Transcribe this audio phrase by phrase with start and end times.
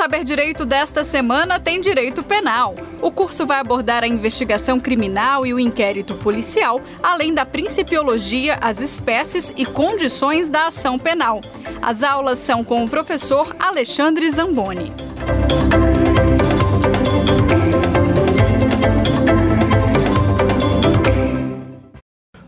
[0.00, 2.74] Saber Direito desta semana tem direito penal.
[3.02, 8.80] O curso vai abordar a investigação criminal e o inquérito policial, além da principiologia, as
[8.80, 11.42] espécies e condições da ação penal.
[11.82, 14.90] As aulas são com o professor Alexandre Zamboni.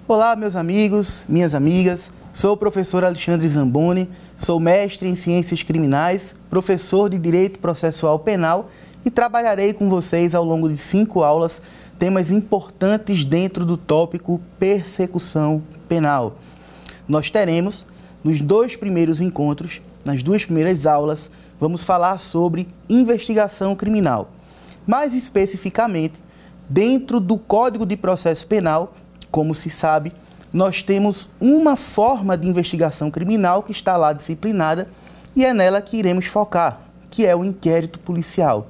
[0.08, 2.10] Olá, meus amigos, minhas amigas.
[2.32, 4.08] Sou o professor Alexandre Zamboni,
[4.38, 8.70] sou mestre em Ciências Criminais, professor de Direito Processual Penal
[9.04, 11.60] e trabalharei com vocês ao longo de cinco aulas
[11.98, 16.38] temas importantes dentro do tópico persecução penal.
[17.06, 17.84] Nós teremos,
[18.24, 21.30] nos dois primeiros encontros, nas duas primeiras aulas,
[21.60, 24.30] vamos falar sobre investigação criminal.
[24.86, 26.22] Mais especificamente,
[26.66, 28.94] dentro do Código de Processo Penal,
[29.30, 30.12] como se sabe,
[30.52, 34.88] nós temos uma forma de investigação criminal que está lá disciplinada
[35.34, 36.80] e é nela que iremos focar,
[37.10, 38.66] que é o inquérito policial.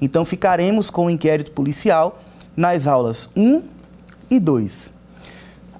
[0.00, 2.18] Então ficaremos com o inquérito policial
[2.56, 3.62] nas aulas 1
[4.30, 4.92] e 2.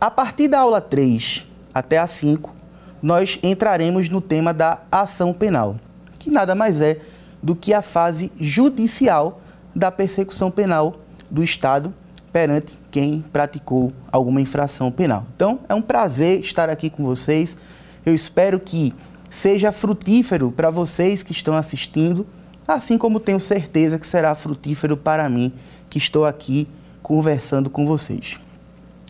[0.01, 2.55] A partir da aula 3 até a 5,
[3.03, 5.77] nós entraremos no tema da ação penal,
[6.19, 7.01] que nada mais é
[7.43, 9.41] do que a fase judicial
[9.75, 10.97] da persecução penal
[11.31, 11.93] do Estado
[12.33, 15.27] perante quem praticou alguma infração penal.
[15.35, 17.57] Então, é um prazer estar aqui com vocês.
[18.05, 18.95] Eu espero que
[19.31, 22.27] seja frutífero para vocês que estão assistindo,
[22.69, 25.53] assim como tenho certeza que será frutífero para mim
[25.89, 26.69] que estou aqui
[27.03, 28.37] conversando com vocês.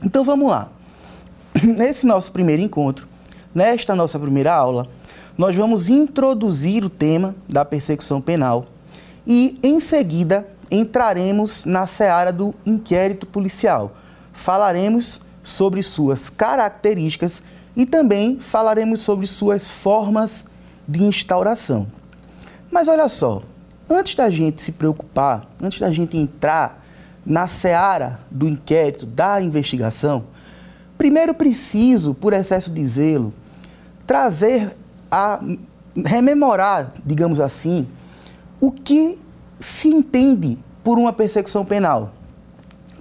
[0.05, 0.69] Então vamos lá.
[1.62, 3.06] Nesse nosso primeiro encontro,
[3.55, 4.86] nesta nossa primeira aula,
[5.36, 8.66] nós vamos introduzir o tema da persecução penal
[9.27, 13.95] e, em seguida, entraremos na seara do inquérito policial.
[14.33, 17.42] Falaremos sobre suas características
[17.77, 20.45] e também falaremos sobre suas formas
[20.89, 21.87] de instauração.
[22.70, 23.43] Mas olha só,
[23.89, 26.83] antes da gente se preocupar, antes da gente entrar
[27.25, 30.25] na seara do inquérito, da investigação,
[30.97, 33.33] primeiro preciso, por excesso de zelo,
[34.06, 34.75] trazer
[35.10, 35.39] a
[35.94, 37.87] rememorar, digamos assim,
[38.59, 39.19] o que
[39.62, 42.11] se entende por uma persecução penal.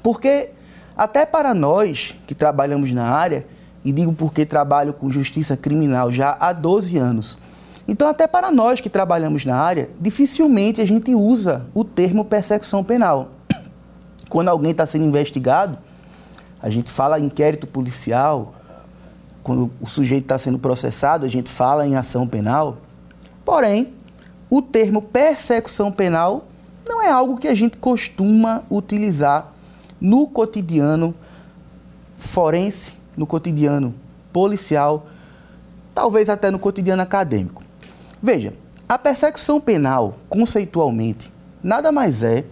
[0.04, 0.50] Porque
[0.96, 3.46] até para nós que trabalhamos na área,
[3.84, 7.38] e digo porque trabalho com justiça criminal já há 12 anos,
[7.88, 12.84] então até para nós que trabalhamos na área, dificilmente a gente usa o termo persecução
[12.84, 13.32] penal.
[14.30, 15.78] Quando alguém está sendo investigado,
[16.62, 18.54] a gente fala inquérito policial,
[19.42, 22.78] quando o sujeito está sendo processado, a gente fala em ação penal.
[23.44, 23.94] Porém,
[24.48, 26.46] o termo persecução penal
[26.86, 29.52] não é algo que a gente costuma utilizar
[30.00, 31.14] no cotidiano
[32.18, 33.94] forense, no cotidiano
[34.32, 35.08] policial,
[35.94, 37.64] talvez até no cotidiano acadêmico.
[38.22, 38.54] Veja,
[38.88, 41.32] a persecução penal, conceitualmente,
[41.64, 42.46] nada mais é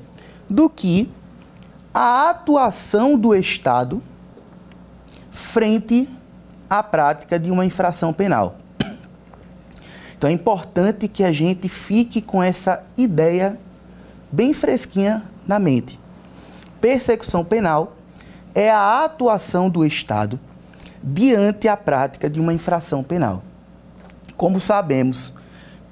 [0.49, 1.09] do que
[1.93, 4.01] a atuação do Estado
[5.31, 6.09] frente
[6.69, 8.57] à prática de uma infração penal.
[10.17, 13.57] Então é importante que a gente fique com essa ideia
[14.31, 15.99] bem fresquinha na mente.
[16.79, 17.95] Persecução penal
[18.53, 20.39] é a atuação do Estado
[21.03, 23.43] diante a prática de uma infração penal.
[24.35, 25.33] Como sabemos,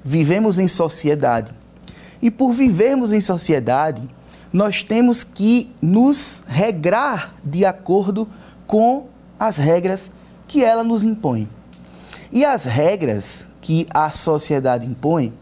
[0.02, 1.52] vivemos em sociedade.
[2.20, 4.08] E por vivermos em sociedade,
[4.52, 8.28] nós temos que nos regrar de acordo
[8.66, 9.06] com
[9.38, 10.10] as regras
[10.46, 11.48] que ela nos impõe.
[12.32, 15.32] E as regras que a sociedade impõe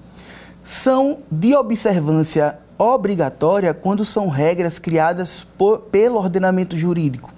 [0.63, 7.33] são de observância obrigatória quando são regras criadas por, pelo ordenamento jurídico.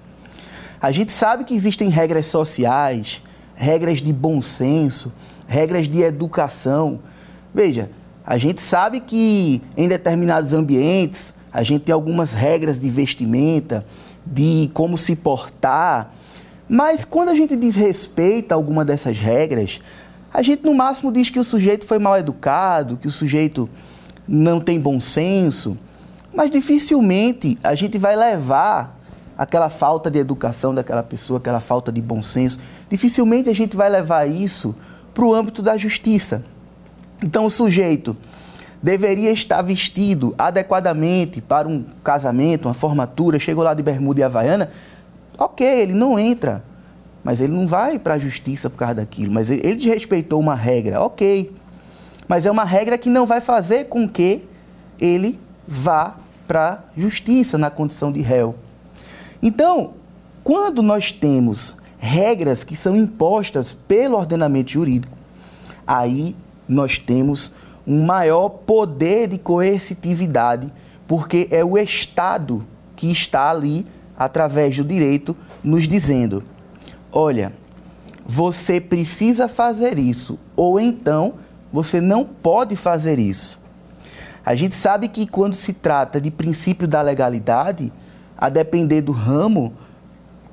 [0.81, 3.23] A gente sabe que existem regras sociais,
[3.55, 5.13] regras de bom senso,
[5.47, 7.01] regras de educação.
[7.53, 7.91] Veja,
[8.25, 13.85] a gente sabe que em determinados ambientes a gente tem algumas regras de vestimenta,
[14.25, 16.13] de como se portar,
[16.69, 19.81] mas quando a gente desrespeita alguma dessas regras,
[20.33, 23.69] a gente no máximo diz que o sujeito foi mal educado, que o sujeito
[24.29, 25.77] não tem bom senso,
[26.35, 28.97] mas dificilmente a gente vai levar
[29.37, 32.59] aquela falta de educação daquela pessoa, aquela falta de bom senso,
[32.91, 34.75] dificilmente a gente vai levar isso
[35.15, 36.45] para o âmbito da justiça.
[37.23, 38.17] Então o sujeito
[38.83, 44.71] deveria estar vestido adequadamente para um casamento, uma formatura, chegou lá de bermuda e havaiana,
[45.39, 46.63] ok, ele não entra,
[47.25, 51.01] mas ele não vai para a justiça por causa daquilo, mas ele desrespeitou uma regra,
[51.01, 51.53] ok
[52.29, 54.45] mas é uma regra que não vai fazer com que
[55.01, 56.17] ele vá
[56.47, 58.55] para a justiça na condição de réu.
[59.43, 59.95] Então,
[60.45, 65.17] quando nós temos regras que são impostas pelo ordenamento jurídico,
[65.87, 66.37] aí
[66.69, 67.53] nós temos
[67.87, 70.71] um maior poder de coercitividade,
[71.07, 72.65] porque é o Estado
[72.95, 73.87] que está ali,
[74.17, 76.45] através do direito, nos dizendo:
[77.11, 77.53] olha,
[78.27, 81.35] você precisa fazer isso, ou então
[81.73, 83.59] você não pode fazer isso.
[84.45, 87.93] A gente sabe que quando se trata de princípio da legalidade,
[88.37, 89.73] a depender do ramo,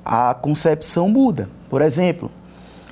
[0.04, 1.48] a concepção muda.
[1.70, 2.30] Por exemplo,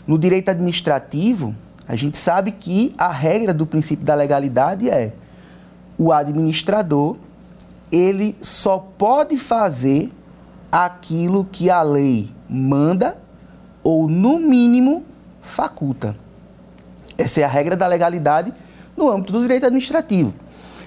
[0.07, 1.55] no direito administrativo,
[1.87, 5.13] a gente sabe que a regra do princípio da legalidade é
[5.99, 7.17] o administrador,
[7.93, 10.11] ele só pode fazer
[10.73, 13.17] aquilo que a lei manda
[13.83, 15.05] ou, no mínimo,
[15.41, 16.17] faculta.
[17.17, 18.53] Essa é a regra da legalidade
[18.97, 20.35] no âmbito do direito administrativo.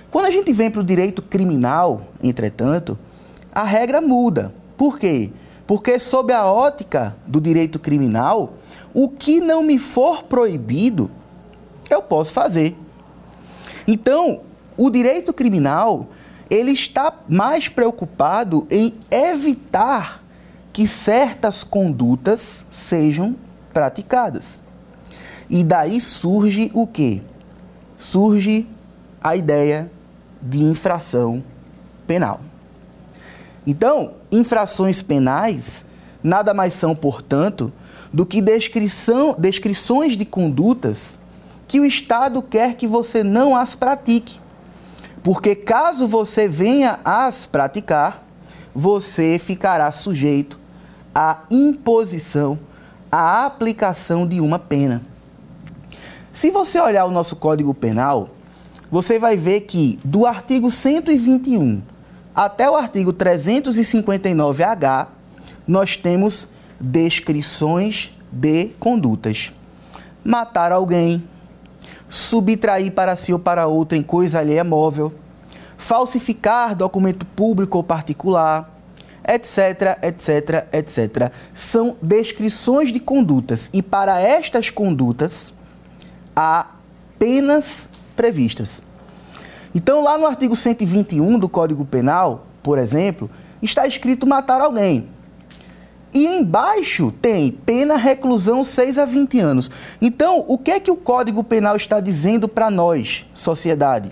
[0.10, 2.98] Quando a gente vem para o direito criminal, entretanto,
[3.52, 4.54] a regra muda.
[4.78, 5.32] Por quê?
[5.66, 8.54] Porque, sob a ótica do direito criminal,
[8.94, 11.12] o que não me for proibido,
[11.90, 12.76] eu posso fazer.
[13.86, 14.42] Então,
[14.78, 16.08] o direito criminal,
[16.50, 20.24] ele está mais preocupado em evitar
[20.72, 23.36] que certas condutas sejam
[23.74, 24.62] praticadas.
[25.50, 27.22] E daí surge o quê?
[27.98, 28.68] Surge
[29.22, 29.90] a ideia
[30.42, 31.44] de infração
[32.06, 32.42] penal.
[33.66, 35.86] Então, infrações penais
[36.24, 37.72] nada mais são, portanto,
[38.12, 41.18] do que descrição, descrições de condutas
[41.68, 44.40] que o Estado quer que você não as pratique.
[45.24, 48.24] Porque caso você venha as praticar,
[48.74, 50.58] você ficará sujeito
[51.14, 52.58] à imposição,
[53.12, 55.02] à aplicação de uma pena.
[56.38, 58.30] Se você olhar o nosso Código Penal,
[58.92, 61.82] você vai ver que do artigo 121
[62.36, 65.08] até o artigo 359H,
[65.68, 66.48] nós temos
[66.80, 69.52] descrições de condutas.
[70.24, 71.24] Matar alguém,
[72.08, 75.12] subtrair para si ou para outro em coisa alheia móvel,
[75.76, 78.72] falsificar documento público ou particular,
[79.28, 81.32] etc, etc, etc.
[81.56, 85.57] São descrições de condutas e para estas condutas
[86.38, 86.68] há
[87.18, 88.84] penas previstas.
[89.74, 93.28] Então, lá no artigo 121 do Código Penal, por exemplo,
[93.60, 95.10] está escrito matar alguém.
[96.14, 99.72] E embaixo tem pena reclusão 6 a 20 anos.
[100.00, 104.12] Então, o que é que o Código Penal está dizendo para nós, sociedade?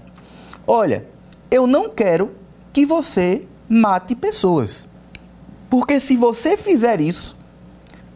[0.65, 1.05] Olha,
[1.51, 2.31] eu não quero
[2.73, 4.87] que você mate pessoas.
[5.69, 7.35] Porque se você fizer isso,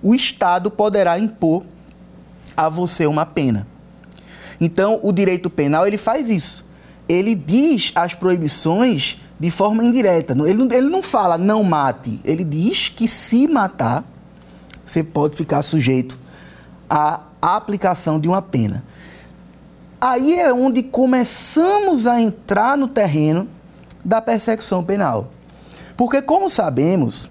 [0.02, 1.64] o Estado poderá impor
[2.58, 3.68] a você uma pena.
[4.60, 6.66] Então, o direito penal ele faz isso.
[7.08, 10.34] Ele diz as proibições de forma indireta.
[10.34, 12.20] Ele, ele não fala não mate.
[12.24, 14.04] Ele diz que se matar,
[14.86, 16.20] você pode ficar sujeito
[16.90, 18.84] à aplicação de uma pena.
[20.02, 23.48] Aí é onde começamos a entrar no terreno
[24.04, 25.32] da persecução penal.
[25.98, 27.30] Porque, como sabemos,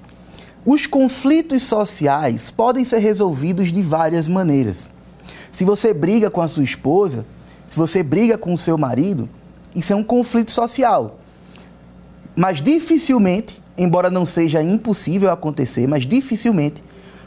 [0.66, 4.90] os conflitos sociais podem ser resolvidos de várias maneiras.
[5.58, 7.26] Se você briga com a sua esposa,
[7.66, 9.28] se você briga com o seu marido,
[9.75, 11.19] isso é um conflito social.
[12.37, 16.81] Mas dificilmente, embora não seja impossível acontecer, mas dificilmente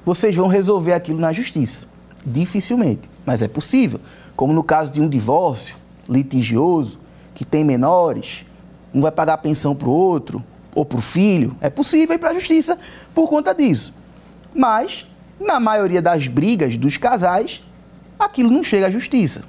[0.06, 1.86] vocês vão resolver aquilo na justiça.
[2.26, 4.00] Dificilmente, mas é possível.
[4.34, 5.76] Como no caso de um divórcio
[6.08, 7.00] litigioso,
[7.36, 8.46] que tem menores,
[8.94, 10.42] um vai pagar pensão para o outro,
[10.74, 12.80] ou para o filho, é possível ir para a justiça
[13.14, 13.94] por conta disso.
[14.56, 15.06] Mas,
[15.38, 17.62] na maioria das brigas dos casais,
[18.26, 19.42] aquilo não chega à justiça.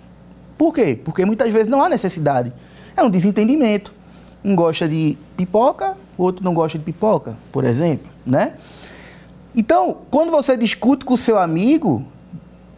[0.57, 0.99] Por quê?
[1.03, 2.53] Porque muitas vezes não há necessidade.
[2.97, 3.93] É um desentendimento
[4.45, 8.55] um gosta de pipoca, o outro não gosta de pipoca, por exemplo, né?
[9.55, 12.05] Então, quando você discute com o seu amigo,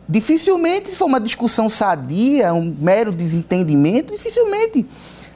[0.09, 4.85] dificilmente, se for uma discussão sadia, um mero desentendimento, dificilmente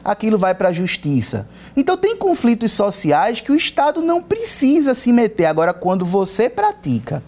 [0.04, 1.46] aquilo vai para a justiça.
[1.76, 5.46] Então, tem conflitos sociais que o Estado não precisa se meter.
[5.46, 7.22] Agora, quando você pratica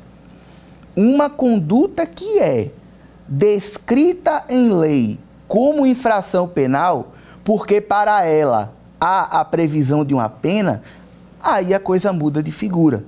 [0.97, 2.71] uma conduta que é
[3.31, 7.13] descrita em lei como infração penal,
[7.45, 10.83] porque para ela há a previsão de uma pena,
[11.41, 13.05] aí a coisa muda de figura.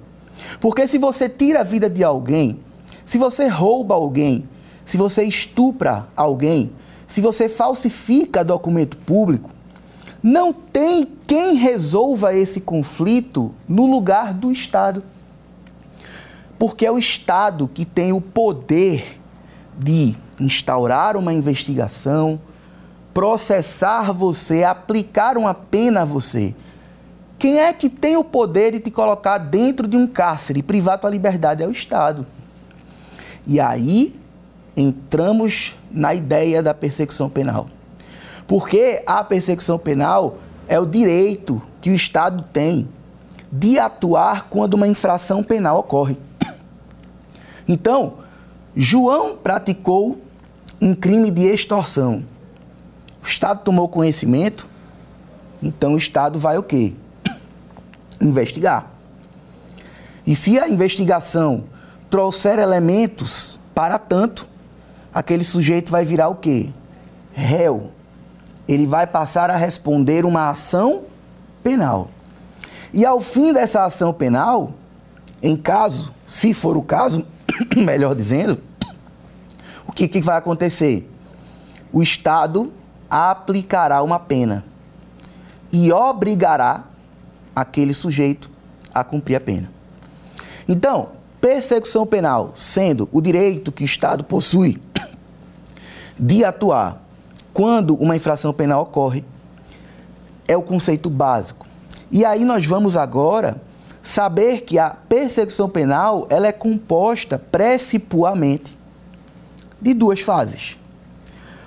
[0.61, 2.61] Porque se você tira a vida de alguém,
[3.05, 4.45] se você rouba alguém,
[4.85, 6.73] se você estupra alguém,
[7.09, 9.51] se você falsifica documento público,
[10.23, 15.03] não tem quem resolva esse conflito no lugar do Estado.
[16.59, 19.21] Porque é o Estado que tem o poder
[19.83, 22.41] de instaurar uma investigação,
[23.13, 26.55] processar você, aplicar uma pena a você.
[27.39, 30.99] Quem é que tem o poder de te colocar dentro de um cárcere e privar
[30.99, 31.63] tua liberdade?
[31.63, 32.25] É o Estado.
[33.47, 34.15] E aí
[34.77, 37.69] entramos na ideia da persecução penal.
[38.47, 42.89] Porque a persecução penal é o direito que o Estado tem
[43.51, 46.17] de atuar quando uma infração penal ocorre.
[47.69, 48.22] Então,
[48.75, 50.19] João praticou
[50.81, 52.25] um crime de extorsão.
[53.23, 54.67] O Estado tomou conhecimento,
[55.63, 56.95] então o Estado vai o quê?
[58.21, 58.87] Investigar.
[60.27, 61.65] E se a investigação
[62.09, 64.49] trouxer elementos para tanto,
[65.13, 66.71] aquele sujeito vai virar o quê?
[67.33, 67.91] Réu.
[68.69, 71.03] Ele vai passar a responder uma ação
[71.63, 72.09] penal.
[72.93, 74.73] E ao fim dessa ação penal,
[75.43, 77.27] em caso, se for o caso,
[77.77, 78.59] melhor dizendo,
[79.87, 81.09] o que, que vai acontecer?
[81.93, 82.73] O Estado
[83.11, 84.65] aplicará uma pena
[85.71, 86.85] e obrigará
[87.55, 88.51] aquele sujeito
[88.95, 89.71] a cumprir a pena.
[90.69, 94.81] Então, persecução penal sendo o direito que o Estado possui
[96.19, 97.03] de atuar
[97.53, 99.25] quando uma infração penal ocorre,
[100.49, 101.67] é o conceito básico.
[102.11, 103.61] E aí nós vamos agora
[104.03, 108.77] saber que a persecução penal ela é composta principalmente
[109.81, 110.77] de duas fases.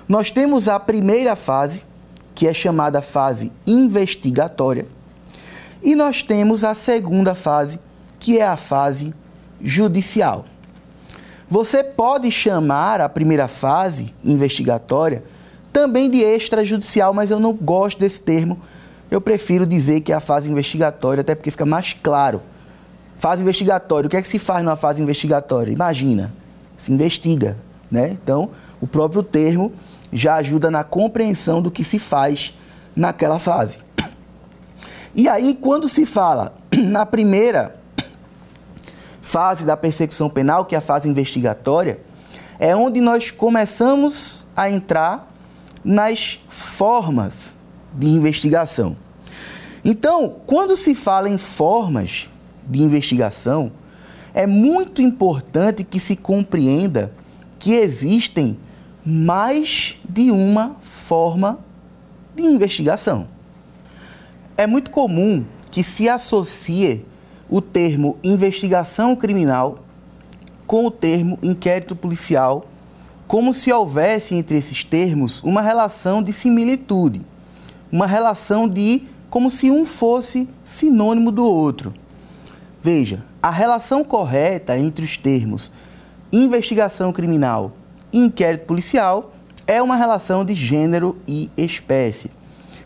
[0.08, 1.84] Nós temos a primeira fase,
[2.34, 4.86] que é chamada fase investigatória,
[5.82, 7.80] e nós temos a segunda fase,
[8.18, 9.14] que é a fase
[9.60, 10.44] judicial.
[11.48, 15.22] Você pode chamar a primeira fase investigatória
[15.72, 18.58] também de extrajudicial, mas eu não gosto desse termo.
[19.10, 22.42] Eu prefiro dizer que é a fase investigatória, até porque fica mais claro.
[23.16, 25.72] Fase investigatória, o que é que se faz numa fase investigatória?
[25.72, 26.32] Imagina,
[26.76, 27.56] se investiga,
[27.90, 28.10] né?
[28.10, 29.72] Então, o próprio termo
[30.12, 32.54] já ajuda na compreensão do que se faz
[32.94, 33.78] naquela fase.
[35.14, 37.76] E aí, quando se fala na primeira
[39.22, 41.98] fase da persecução penal, que é a fase investigatória,
[42.58, 45.28] é onde nós começamos a entrar
[45.84, 47.55] nas formas
[47.96, 48.96] de investigação.
[49.84, 52.28] Então, quando se fala em formas
[52.68, 53.70] de investigação,
[54.34, 57.12] é muito importante que se compreenda
[57.58, 58.58] que existem
[59.04, 61.58] mais de uma forma
[62.34, 63.26] de investigação.
[64.56, 67.04] É muito comum que se associe
[67.48, 69.78] o termo investigação criminal
[70.66, 72.66] com o termo inquérito policial
[73.26, 77.22] como se houvesse entre esses termos uma relação de similitude,
[77.90, 81.92] uma relação de como se um fosse sinônimo do outro.
[82.82, 85.70] Veja, a relação correta entre os termos
[86.32, 87.72] investigação criminal
[88.12, 89.32] e inquérito policial
[89.66, 92.30] é uma relação de gênero e espécie.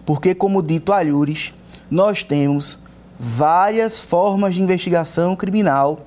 [0.04, 1.52] Porque, como dito Alhures,
[1.90, 2.78] nós temos
[3.19, 6.07] várias formas de investigação criminal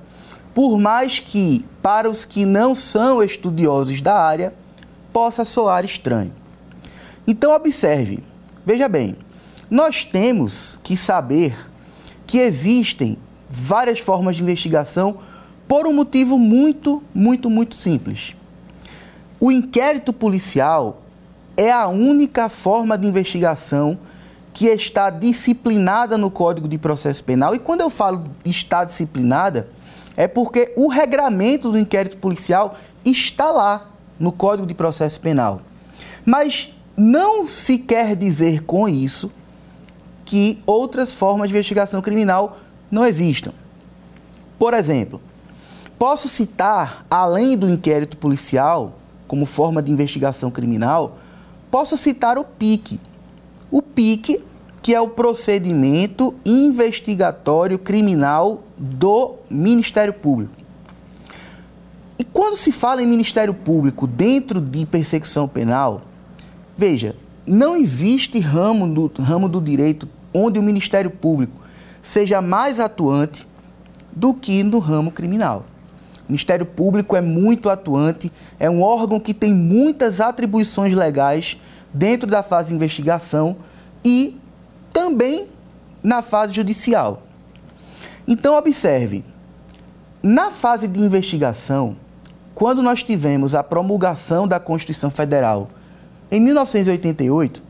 [0.54, 4.54] por mais que, para os que não são estudiosos da área,
[5.12, 6.32] possa soar estranho.
[7.26, 8.22] Então, observe,
[8.64, 9.16] veja bem,
[9.70, 11.56] nós temos que saber
[12.26, 13.18] que existem
[13.48, 15.18] várias formas de investigação
[15.66, 18.34] por um motivo muito, muito, muito simples.
[19.40, 21.02] O inquérito policial
[21.56, 23.98] é a única forma de investigação
[24.52, 27.54] que está disciplinada no Código de Processo Penal.
[27.54, 29.68] E quando eu falo está disciplinada,
[30.16, 35.60] é porque o regramento do inquérito policial está lá no Código de Processo Penal.
[36.24, 39.30] Mas não se quer dizer com isso
[40.24, 42.58] que outras formas de investigação criminal
[42.90, 43.52] não existam.
[44.58, 45.20] Por exemplo,
[45.98, 51.18] posso citar, além do inquérito policial, como forma de investigação criminal,
[51.70, 53.00] posso citar o PIC.
[53.70, 54.40] O PIC
[54.84, 60.52] que é o procedimento investigatório criminal do Ministério Público.
[62.18, 66.02] E quando se fala em Ministério Público dentro de persecução penal,
[66.76, 67.14] veja,
[67.46, 71.52] não existe ramo do, ramo do direito onde o Ministério Público
[72.02, 73.46] seja mais atuante
[74.12, 75.64] do que no ramo criminal.
[76.20, 81.56] O Ministério Público é muito atuante, é um órgão que tem muitas atribuições legais
[81.92, 83.56] dentro da fase de investigação
[84.04, 84.36] e
[84.92, 85.46] também
[86.02, 87.22] na fase judicial.
[88.26, 89.24] Então, observe:
[90.22, 91.96] na fase de investigação,
[92.54, 95.68] quando nós tivemos a promulgação da Constituição Federal
[96.36, 97.62] em 1988,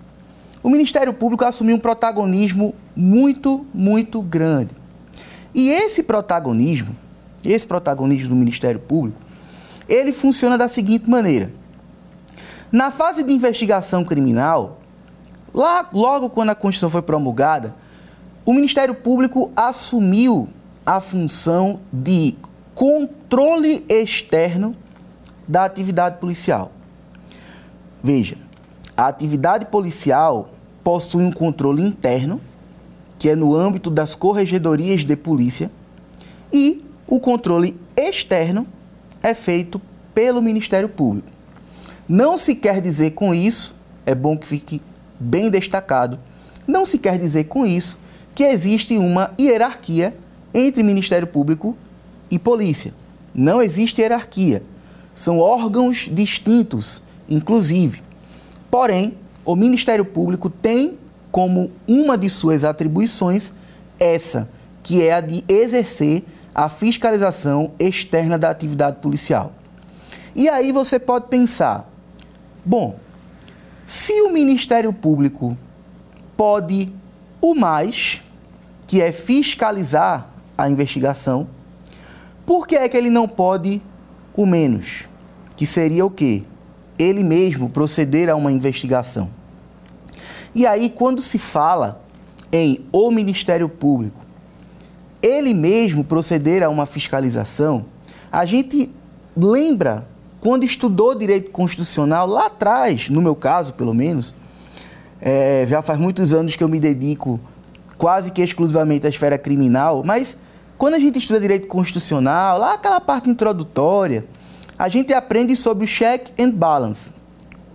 [0.63, 4.71] o Ministério Público assumiu um protagonismo muito, muito grande.
[5.55, 6.95] E esse protagonismo,
[7.45, 9.19] esse protagonismo do Ministério Público,
[9.89, 11.53] ele funciona da seguinte maneira:
[12.73, 14.81] na fase de investigação criminal,
[15.55, 17.77] Lá, logo quando a Constituição foi promulgada,
[18.45, 20.49] o Ministério Público assumiu
[20.85, 22.35] a função de
[22.75, 24.75] controle externo
[25.47, 26.73] da atividade policial.
[28.03, 28.37] Veja,
[28.97, 30.51] a atividade policial
[30.83, 32.41] possui um controle interno,
[33.19, 35.71] que é no âmbito das corregedorias de polícia,
[36.53, 38.67] e o controle externo
[39.23, 39.81] é feito
[40.15, 41.29] pelo Ministério Público.
[42.09, 43.75] Não se quer dizer com isso,
[44.05, 44.81] é bom que fique
[45.19, 46.19] bem destacado,
[46.67, 47.97] não se quer dizer com isso
[48.35, 50.17] que existe uma hierarquia
[50.53, 51.77] entre Ministério Público
[52.31, 52.95] e polícia.
[53.35, 54.63] Não existe hierarquia.
[55.15, 58.04] São órgãos distintos, inclusive.
[58.75, 60.99] Porém, o Ministério Público tem
[61.31, 63.53] como uma de suas atribuições
[64.01, 64.49] essa,
[64.83, 69.53] que é a de exercer a fiscalização externa da atividade policial.
[70.35, 71.89] E aí você pode pensar:
[72.65, 72.99] bom,
[73.87, 75.57] se o Ministério Público
[76.37, 76.93] pode
[77.41, 78.25] o mais,
[78.89, 80.27] que é fiscalizar
[80.59, 81.47] a investigação,
[82.45, 83.81] por que é que ele não pode
[84.37, 85.05] o menos,
[85.57, 86.43] que seria o quê?
[86.99, 89.29] Ele mesmo proceder a uma investigação.
[90.55, 92.01] E aí, quando se fala
[92.53, 94.21] em o Ministério Público,
[95.21, 97.87] ele mesmo proceder a uma fiscalização,
[98.31, 98.91] a gente
[99.37, 100.07] lembra
[100.41, 104.35] quando estudou direito constitucional lá atrás, no meu caso, pelo menos,
[105.21, 107.41] é, já faz muitos anos que eu me dedico
[107.97, 110.37] quase que exclusivamente à esfera criminal, mas
[110.77, 114.27] quando a gente estuda direito constitucional, lá aquela parte introdutória,
[114.79, 117.11] a gente aprende sobre o check and balance,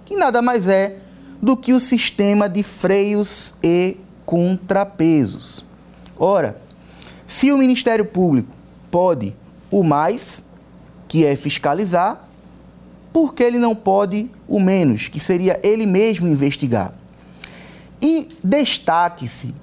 [0.06, 0.98] que nada mais é
[1.42, 5.64] do que o sistema de freios e contrapesos.
[6.18, 6.60] Ora,
[7.28, 8.50] se o Ministério Público
[8.92, 9.34] pode
[9.72, 10.44] o mais,
[11.08, 12.28] que é fiscalizar,
[13.14, 16.94] por que ele não pode o menos, que seria ele mesmo investigar?
[18.02, 19.54] E destaque-se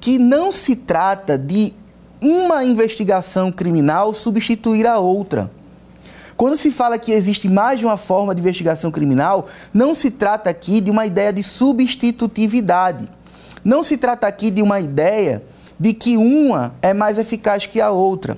[0.00, 1.72] que não se trata de
[2.20, 5.50] uma investigação criminal substituir a outra.
[6.36, 10.50] Quando se fala que existe mais de uma forma de investigação criminal, não se trata
[10.50, 13.08] aqui de uma ideia de substitutividade.
[13.64, 15.42] Não se trata aqui de uma ideia
[15.78, 18.36] de que uma é mais eficaz que a outra.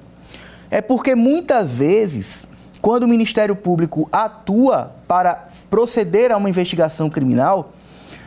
[0.70, 2.46] É porque muitas vezes,
[2.82, 7.72] quando o Ministério Público atua para proceder a uma investigação criminal,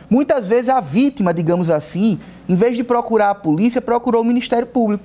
[0.08, 4.66] muitas vezes a vítima, digamos assim, em vez de procurar a polícia, procurou o Ministério
[4.66, 5.04] Público.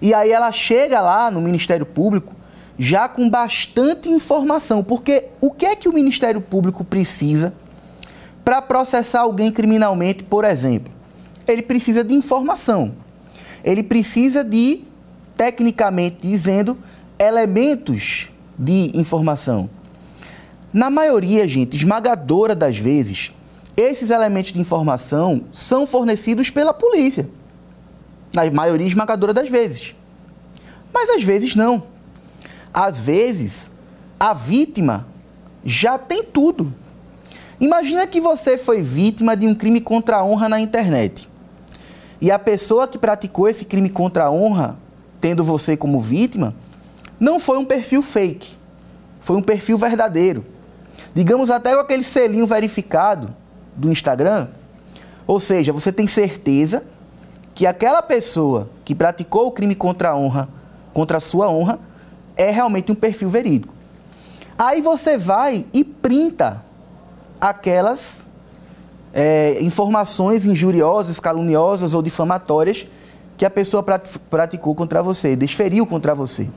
[0.00, 2.39] E aí ela chega lá no Ministério Público
[2.82, 7.52] já com bastante informação, porque o que é que o Ministério Público precisa
[8.42, 10.90] para processar alguém criminalmente, por exemplo?
[11.46, 12.92] Ele precisa de informação.
[13.62, 14.80] Ele precisa de,
[15.36, 16.78] tecnicamente dizendo,
[17.18, 19.68] elementos de informação.
[20.72, 23.30] Na maioria, gente, esmagadora das vezes,
[23.76, 27.28] esses elementos de informação são fornecidos pela polícia
[28.32, 29.94] na maioria esmagadora das vezes.
[30.94, 31.90] Mas às vezes não.
[32.80, 33.70] Às vezes,
[34.18, 35.06] a vítima
[35.62, 36.72] já tem tudo.
[37.60, 41.28] Imagina que você foi vítima de um crime contra a honra na internet.
[42.22, 44.78] E a pessoa que praticou esse crime contra a honra,
[45.20, 46.54] tendo você como vítima,
[47.20, 48.56] não foi um perfil fake.
[49.20, 50.42] Foi um perfil verdadeiro.
[51.14, 53.30] Digamos até com aquele selinho verificado
[53.76, 54.48] do Instagram.
[55.26, 56.82] Ou seja, você tem certeza
[57.54, 60.48] que aquela pessoa que praticou o crime contra a honra,
[60.94, 61.89] contra a sua honra,
[62.40, 63.74] é realmente um perfil verídico.
[64.56, 66.64] Aí você vai e printa
[67.40, 68.24] aquelas
[69.12, 72.86] é, informações injuriosas, caluniosas ou difamatórias
[73.36, 73.82] que a pessoa
[74.28, 76.48] praticou contra você, desferiu contra você.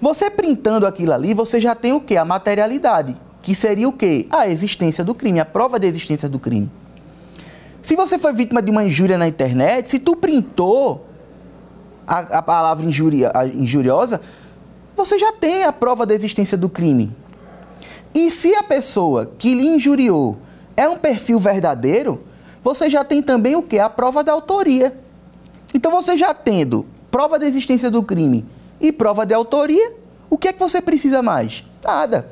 [0.00, 2.16] Você printando aquilo ali, você já tem o que?
[2.16, 4.26] A materialidade, que seria o que?
[4.30, 6.70] A existência do crime, a prova da existência do crime.
[7.82, 11.06] Se você foi vítima de uma injúria na internet, se tu printou
[12.06, 14.20] a, a palavra injuria, a injuriosa,
[14.96, 17.12] você já tem a prova da existência do crime.
[18.14, 20.38] E se a pessoa que lhe injuriou
[20.76, 22.22] é um perfil verdadeiro,
[22.62, 23.78] você já tem também o que?
[23.78, 24.96] A prova da autoria.
[25.74, 28.44] Então você já tendo prova da existência do crime
[28.80, 29.92] e prova de autoria,
[30.30, 31.64] o que é que você precisa mais?
[31.82, 32.28] Nada.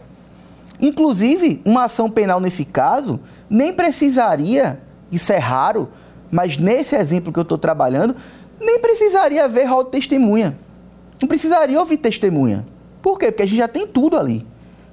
[0.80, 4.80] Inclusive, uma ação penal nesse caso nem precisaria
[5.12, 5.90] isso é raro,
[6.30, 8.16] mas nesse exemplo que eu estou trabalhando,
[8.58, 10.56] nem precisaria haver rol de testemunha.
[11.22, 12.66] Não precisaria ouvir testemunha.
[13.00, 13.30] Por quê?
[13.30, 14.44] Porque a gente já tem tudo ali.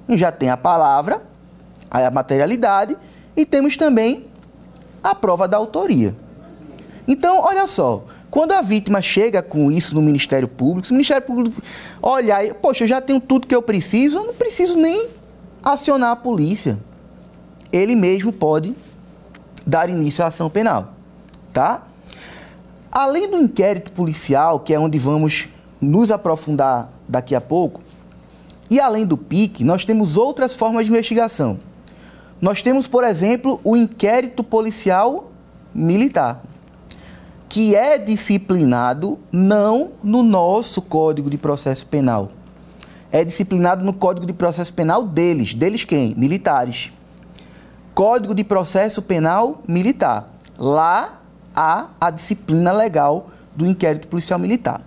[0.06, 1.22] A gente já tem a palavra,
[1.90, 2.96] a materialidade
[3.36, 4.26] e temos também
[5.02, 6.14] a prova da autoria.
[7.08, 11.60] Então, olha só, quando a vítima chega com isso no Ministério Público, o Ministério Público
[12.00, 15.08] olhar e, poxa, eu já tenho tudo que eu preciso, eu não preciso nem
[15.62, 16.78] acionar a polícia.
[17.72, 18.74] Ele mesmo pode
[19.66, 20.94] dar início à ação penal,
[21.52, 21.82] tá?
[22.90, 25.48] Além do inquérito policial, que é onde vamos
[25.80, 27.80] nos aprofundar daqui a pouco,
[28.70, 31.58] e além do PIC, nós temos outras formas de investigação.
[32.40, 35.30] Nós temos, por exemplo, o inquérito policial
[35.74, 36.42] militar,
[37.48, 42.30] que é disciplinado não no nosso Código de Processo Penal.
[43.10, 45.52] É disciplinado no Código de Processo Penal deles.
[45.52, 46.14] Deles quem?
[46.16, 46.92] Militares.
[47.92, 50.30] Código de Processo Penal Militar.
[50.56, 51.20] Lá
[51.54, 54.80] há a disciplina legal do inquérito policial militar.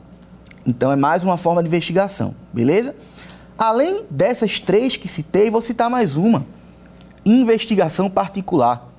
[0.65, 2.95] Então é mais uma forma de investigação, beleza?
[3.57, 6.45] Além dessas três que citei, vou citar mais uma:
[7.25, 8.89] investigação particular.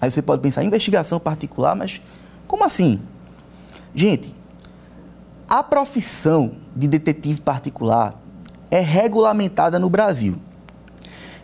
[0.00, 2.00] Aí você pode pensar, investigação particular, mas
[2.46, 3.00] como assim?
[3.94, 4.34] Gente,
[5.48, 8.14] a profissão de detetive particular
[8.70, 10.36] é regulamentada no Brasil.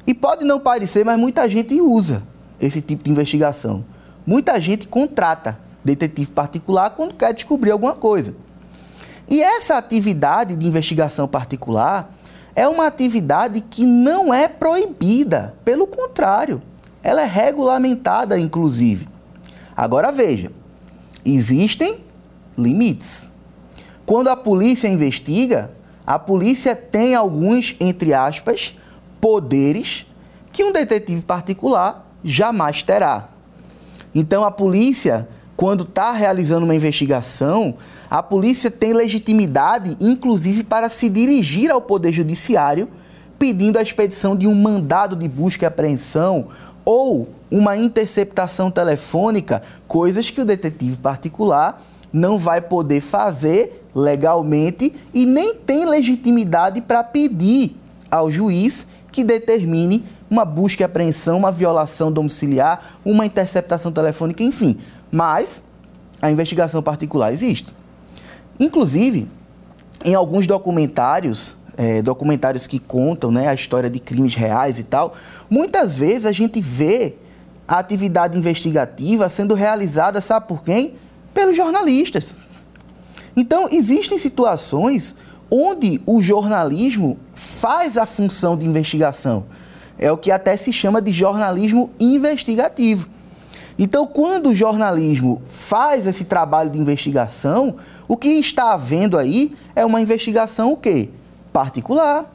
[0.06, 2.22] E pode não parecer, mas muita gente usa
[2.60, 3.84] esse tipo de investigação.
[4.26, 8.34] Muita gente contrata detetive particular quando quer descobrir alguma coisa.
[9.30, 12.12] E essa atividade de investigação particular
[12.54, 16.60] é uma atividade que não é proibida, pelo contrário,
[17.02, 19.08] ela é regulamentada, inclusive.
[19.76, 20.50] Agora veja,
[21.24, 22.04] existem
[22.58, 23.28] limites.
[24.04, 25.70] Quando a polícia investiga,
[26.04, 28.74] a polícia tem alguns, entre aspas,
[29.20, 30.04] poderes
[30.52, 33.28] que um detetive particular jamais terá.
[34.14, 35.28] Então a polícia,
[35.60, 37.74] quando está realizando uma investigação,
[38.10, 42.88] a polícia tem legitimidade, inclusive, para se dirigir ao Poder Judiciário
[43.38, 46.48] pedindo a expedição de um mandado de busca e apreensão
[46.82, 55.26] ou uma interceptação telefônica, coisas que o detetive particular não vai poder fazer legalmente e
[55.26, 57.76] nem tem legitimidade para pedir
[58.10, 64.78] ao juiz que determine uma busca e apreensão, uma violação domiciliar, uma interceptação telefônica, enfim.
[65.10, 65.62] Mas
[66.20, 67.74] a investigação particular existe.
[68.58, 69.28] Inclusive,
[70.04, 75.14] em alguns documentários, é, documentários que contam né, a história de crimes reais e tal,
[75.48, 77.14] muitas vezes a gente vê
[77.66, 80.94] a atividade investigativa sendo realizada, sabe por quem?
[81.32, 82.36] Pelos jornalistas.
[83.36, 85.14] Então, existem situações
[85.50, 89.46] onde o jornalismo faz a função de investigação.
[89.98, 93.08] É o que até se chama de jornalismo investigativo.
[93.82, 99.86] Então, quando o jornalismo faz esse trabalho de investigação, o que está havendo aí é
[99.86, 101.08] uma investigação o quê?
[101.50, 102.30] Particular.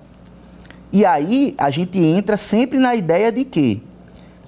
[0.91, 3.83] E aí a gente entra sempre na ideia de que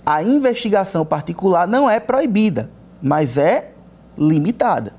[0.03, 2.67] a investigação particular não é proibida,
[2.99, 3.73] mas é
[4.17, 4.95] limitada.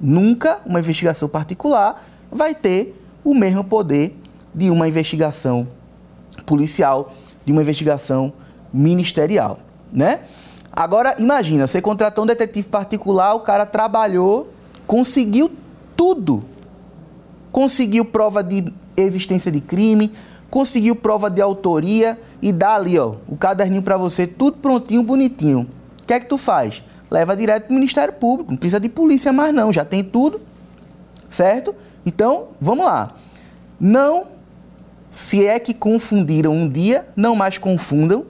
[0.00, 4.18] Nunca uma investigação particular vai ter o mesmo poder
[4.52, 5.68] de uma investigação
[6.44, 7.14] policial
[7.46, 8.32] de uma investigação
[8.72, 9.60] ministerial,
[9.92, 10.20] né?
[10.72, 14.52] Agora, imagina, você contratou um detetive particular, o cara trabalhou,
[14.86, 15.50] conseguiu
[15.96, 16.44] tudo.
[17.50, 20.12] Conseguiu prova de existência de crime,
[20.48, 25.66] conseguiu prova de autoria e dá ali, ó, o caderninho para você, tudo prontinho, bonitinho.
[26.02, 26.82] O que é que tu faz?
[27.10, 30.40] Leva direto pro Ministério Público, não precisa de polícia mais não, já tem tudo,
[31.28, 31.74] certo?
[32.06, 33.14] Então, vamos lá.
[33.78, 34.26] Não
[35.10, 38.24] se é que confundiram um dia, não mais confundam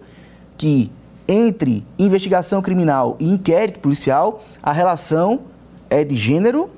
[0.57, 0.91] que
[1.31, 5.43] entre investigação criminal e inquérito policial, a relação
[5.89, 6.69] é de gênero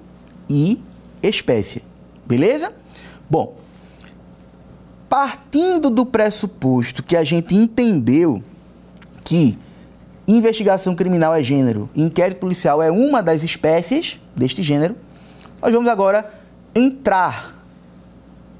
[0.47, 0.79] e
[1.23, 1.83] espécie.
[2.27, 2.71] Beleza?
[3.31, 3.57] Bom,
[5.09, 8.43] partindo do pressuposto que a gente entendeu
[9.25, 9.59] que
[10.29, 14.95] investigação criminal é gênero, inquérito policial é uma das espécies deste gênero,
[15.63, 16.31] nós vamos agora
[16.75, 17.57] entrar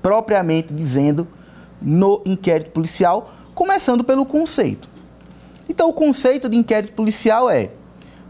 [0.01, 1.29] propriamente dizendo
[1.83, 4.92] no inquérito policial, começando pelo conceito.
[5.69, 7.71] Então, o conceito de inquérito policial é: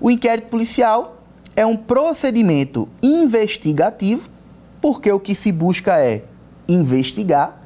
[0.01, 1.17] o inquérito policial
[1.55, 4.29] é um procedimento investigativo,
[4.81, 6.25] porque o que se busca é
[6.69, 7.61] investigar.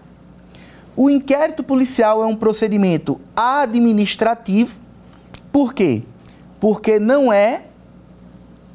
[0.97, 4.79] O inquérito policial é um procedimento administrativo,
[5.53, 6.03] por quê?
[6.59, 7.63] Porque não é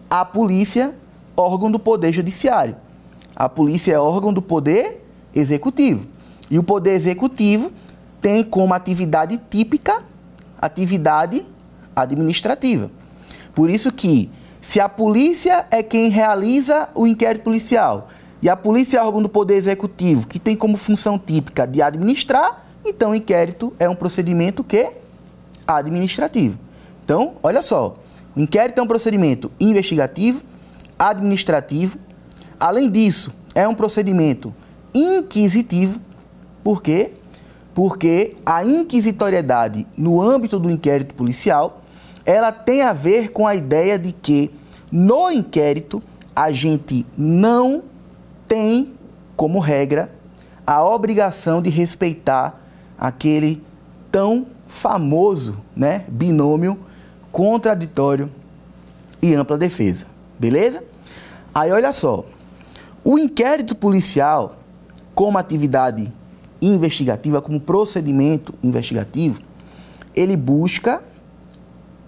[0.10, 0.93] a polícia
[1.36, 2.75] órgão do poder judiciário.
[3.36, 6.06] A polícia é órgão do poder executivo.
[6.49, 7.71] E o poder executivo
[8.21, 10.04] tem como atividade típica
[10.62, 11.45] atividade
[11.95, 12.89] administrativa.
[13.54, 14.30] Por isso que
[14.62, 18.10] se a polícia é quem realiza o inquérito policial
[18.41, 22.65] e a polícia é órgão do poder executivo que tem como função típica de administrar,
[22.86, 24.91] então o inquérito é um procedimento que
[25.67, 26.58] administrativo.
[27.04, 27.95] Então, olha só,
[28.36, 30.41] o inquérito é um procedimento investigativo,
[30.97, 31.97] administrativo.
[32.60, 34.54] Além disso, é um procedimento
[34.93, 36.00] inquisitivo,
[36.63, 37.13] por quê?
[37.74, 41.82] Porque a inquisitoriedade no âmbito do inquérito policial,
[42.26, 44.52] ela tem a ver com a ideia de que
[44.92, 46.02] no inquérito
[46.36, 47.84] a gente não
[48.48, 48.94] tem
[49.36, 50.12] como regra
[50.68, 52.60] a obrigação de respeitar
[52.98, 53.64] aquele
[54.12, 56.78] tão famoso né, binômio
[57.32, 58.30] contraditório
[59.22, 60.06] e ampla defesa.
[60.38, 60.84] Beleza?
[61.54, 62.26] Aí olha só.
[63.04, 64.58] O inquérito policial,
[65.16, 66.12] como atividade
[66.62, 69.41] investigativa, como procedimento investigativo,
[70.15, 71.02] ele busca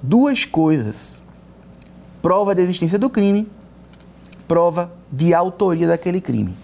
[0.01, 1.21] duas coisas:
[2.21, 3.47] prova da existência do crime,
[4.47, 6.55] prova de autoria daquele crime.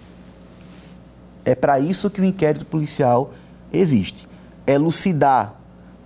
[1.44, 3.32] É para isso que o inquérito policial
[3.72, 4.28] existe.
[4.66, 5.54] É elucidar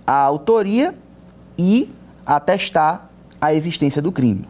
[0.07, 0.95] a autoria
[1.57, 1.89] e
[2.25, 4.47] atestar a existência do crime.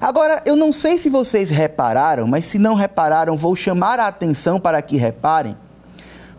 [0.00, 4.60] Agora, eu não sei se vocês repararam, mas se não repararam, vou chamar a atenção
[4.60, 5.56] para que reparem.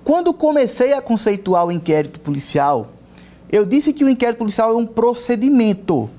[0.03, 2.87] Quando comecei a conceituar o inquérito policial,
[3.51, 6.09] eu disse que o inquérito policial é um procedimento.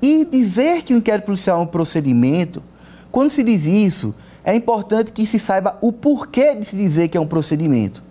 [0.00, 2.62] E dizer que o inquérito policial é um procedimento,
[3.10, 4.14] quando se diz isso,
[4.44, 8.02] é importante que se saiba o porquê de se dizer que é um procedimento.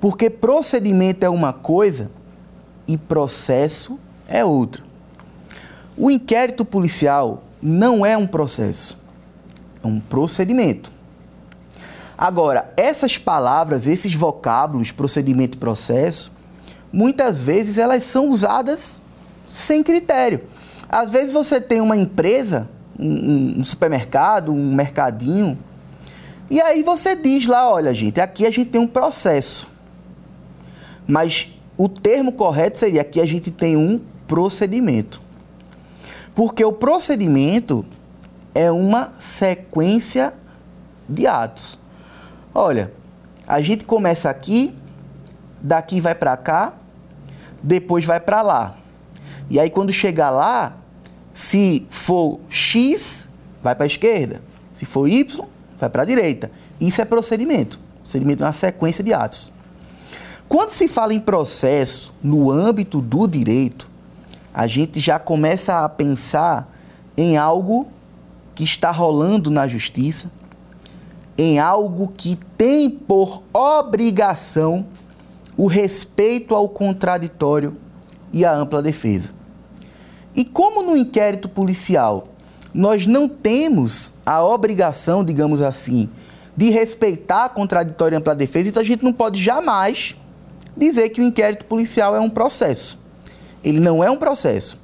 [0.00, 2.10] Porque procedimento é uma coisa
[2.86, 4.82] e processo é outra.
[5.96, 8.96] O inquérito policial não é um processo,
[9.82, 10.92] é um procedimento.
[12.18, 16.32] Agora, essas palavras, esses vocábulos, procedimento e processo,
[16.92, 18.98] muitas vezes elas são usadas
[19.48, 20.40] sem critério.
[20.88, 25.56] Às vezes você tem uma empresa, um, um supermercado, um mercadinho,
[26.50, 29.68] e aí você diz lá, olha gente, aqui a gente tem um processo.
[31.06, 35.20] Mas o termo correto seria aqui a gente tem um procedimento.
[36.34, 37.84] Porque o procedimento
[38.54, 40.34] é uma sequência
[41.08, 41.78] de atos.
[42.54, 42.92] Olha,
[43.46, 44.74] a gente começa aqui,
[45.60, 46.74] daqui vai para cá,
[47.62, 48.76] depois vai para lá.
[49.50, 50.76] E aí quando chegar lá,
[51.32, 53.28] se for X,
[53.62, 54.42] vai para a esquerda.
[54.74, 55.44] Se for Y,
[55.78, 56.50] vai para a direita.
[56.80, 57.78] Isso é procedimento.
[58.02, 59.52] Procedimento é uma sequência de atos.
[60.48, 63.88] Quando se fala em processo no âmbito do direito,
[64.52, 66.72] a gente já começa a pensar
[67.16, 67.86] em algo
[68.54, 70.30] que está rolando na justiça,
[71.38, 74.84] em algo que tem por obrigação
[75.56, 77.76] o respeito ao contraditório
[78.32, 79.30] e à ampla defesa.
[80.34, 82.26] E como no inquérito policial
[82.74, 86.08] nós não temos a obrigação, digamos assim,
[86.56, 90.16] de respeitar a contraditório e ampla defesa, então a gente não pode jamais
[90.76, 92.98] dizer que o inquérito policial é um processo.
[93.64, 94.78] Ele não é um processo,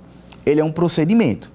[0.47, 1.51] ele é um procedimento.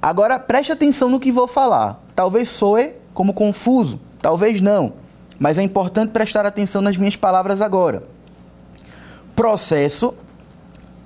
[0.00, 2.02] Agora, preste atenção no que vou falar.
[2.14, 4.94] Talvez soe como confuso, talvez não,
[5.38, 8.02] mas é importante prestar atenção nas minhas palavras agora.
[9.34, 10.14] Processo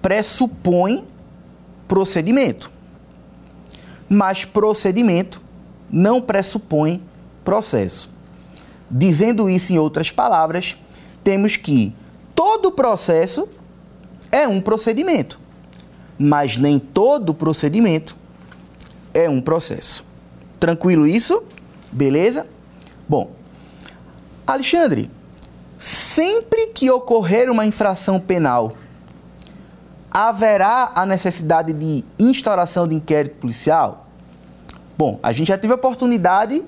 [0.02, 1.04] pressupõe
[1.86, 2.70] procedimento,
[4.08, 5.40] mas procedimento
[5.90, 7.00] não pressupõe
[7.44, 8.10] processo.
[8.90, 10.76] Dizendo isso em outras palavras,
[11.22, 11.94] temos que
[12.34, 13.48] todo processo
[14.30, 15.38] é um procedimento,
[16.18, 18.16] mas nem todo procedimento
[19.12, 20.04] é um processo.
[20.58, 21.42] Tranquilo isso?
[21.92, 22.46] Beleza?
[23.08, 23.30] Bom,
[24.46, 25.10] Alexandre,
[25.78, 28.74] sempre que ocorrer uma infração penal,
[30.10, 34.06] haverá a necessidade de instauração de inquérito policial?
[34.96, 36.62] Bom, a gente já teve a oportunidade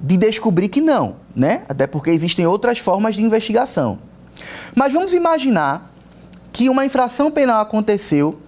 [0.00, 1.64] de descobrir que não, né?
[1.68, 3.98] Até porque existem outras formas de investigação.
[4.74, 5.90] Mas vamos imaginar
[6.52, 8.40] que uma infração penal aconteceu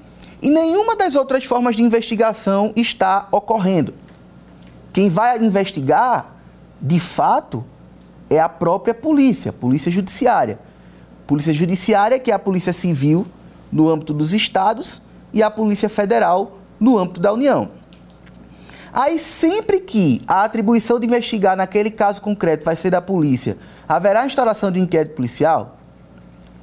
[0.42, 3.94] e nenhuma das outras formas de investigação está ocorrendo.
[4.92, 6.33] Quem vai investigar,
[6.80, 7.64] de fato,
[8.28, 10.58] é a própria polícia, polícia judiciária.
[11.26, 13.26] Polícia judiciária, que é a polícia civil
[13.72, 17.70] no âmbito dos estados, e a polícia federal no âmbito da União.
[18.92, 23.58] Aí, sempre que a atribuição de investigar naquele caso concreto vai ser da polícia,
[23.88, 25.76] haverá instalação de inquérito policial?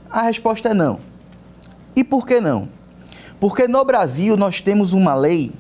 [0.10, 1.00] A resposta é não.
[1.94, 2.70] E por que não?
[3.40, 5.52] Porque no Brasil nós temos uma lei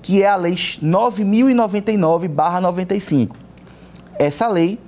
[0.00, 3.36] que é a Lei 9099/95.
[4.18, 4.78] Essa lei,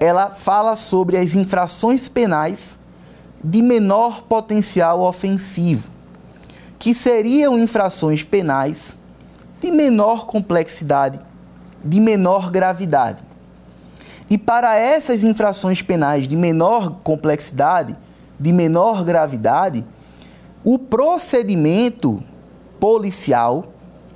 [0.00, 2.78] ela fala sobre as infrações penais
[3.42, 5.90] de menor potencial ofensivo,
[6.78, 8.96] que seriam infrações penais
[9.60, 11.20] de menor complexidade,
[11.84, 13.22] de menor gravidade.
[14.30, 17.96] E para essas infrações penais de menor complexidade,
[18.38, 19.84] de menor gravidade,
[20.64, 22.22] o procedimento
[22.78, 23.72] policial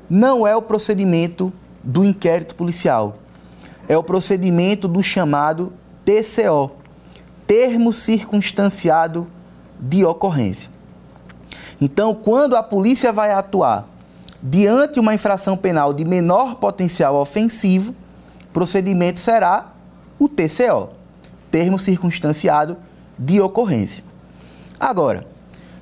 [0.09, 3.17] não é o procedimento do inquérito policial.
[3.89, 5.73] É o procedimento do chamado
[6.05, 6.73] TCO,
[7.47, 9.27] termo circunstanciado
[9.79, 10.71] de ocorrência.
[11.81, 13.89] Então, quando a polícia vai atuar
[14.43, 17.95] diante uma infração penal de menor potencial ofensivo,
[18.53, 19.73] procedimento será
[20.19, 20.91] o TCO,
[21.51, 22.77] termo circunstanciado
[23.19, 24.05] de ocorrência.
[24.79, 25.27] Agora,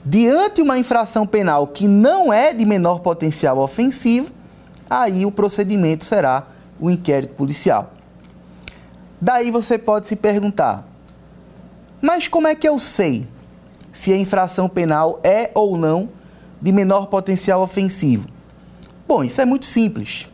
[0.04, 4.30] diante uma infração penal que não é de menor potencial ofensivo,
[4.88, 6.46] aí o procedimento será
[6.80, 7.92] o inquérito policial.
[9.20, 10.88] Daí você pode se perguntar:
[12.00, 13.28] mas como é que eu sei
[13.92, 16.08] se a infração penal é ou não
[16.60, 18.28] de menor potencial ofensivo?
[19.06, 20.26] Bom, isso é muito simples.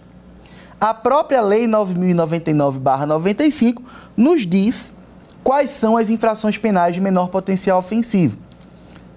[0.81, 3.83] A própria Lei 9099-95
[4.17, 4.95] nos diz
[5.43, 8.37] quais são as infrações penais de menor potencial ofensivo.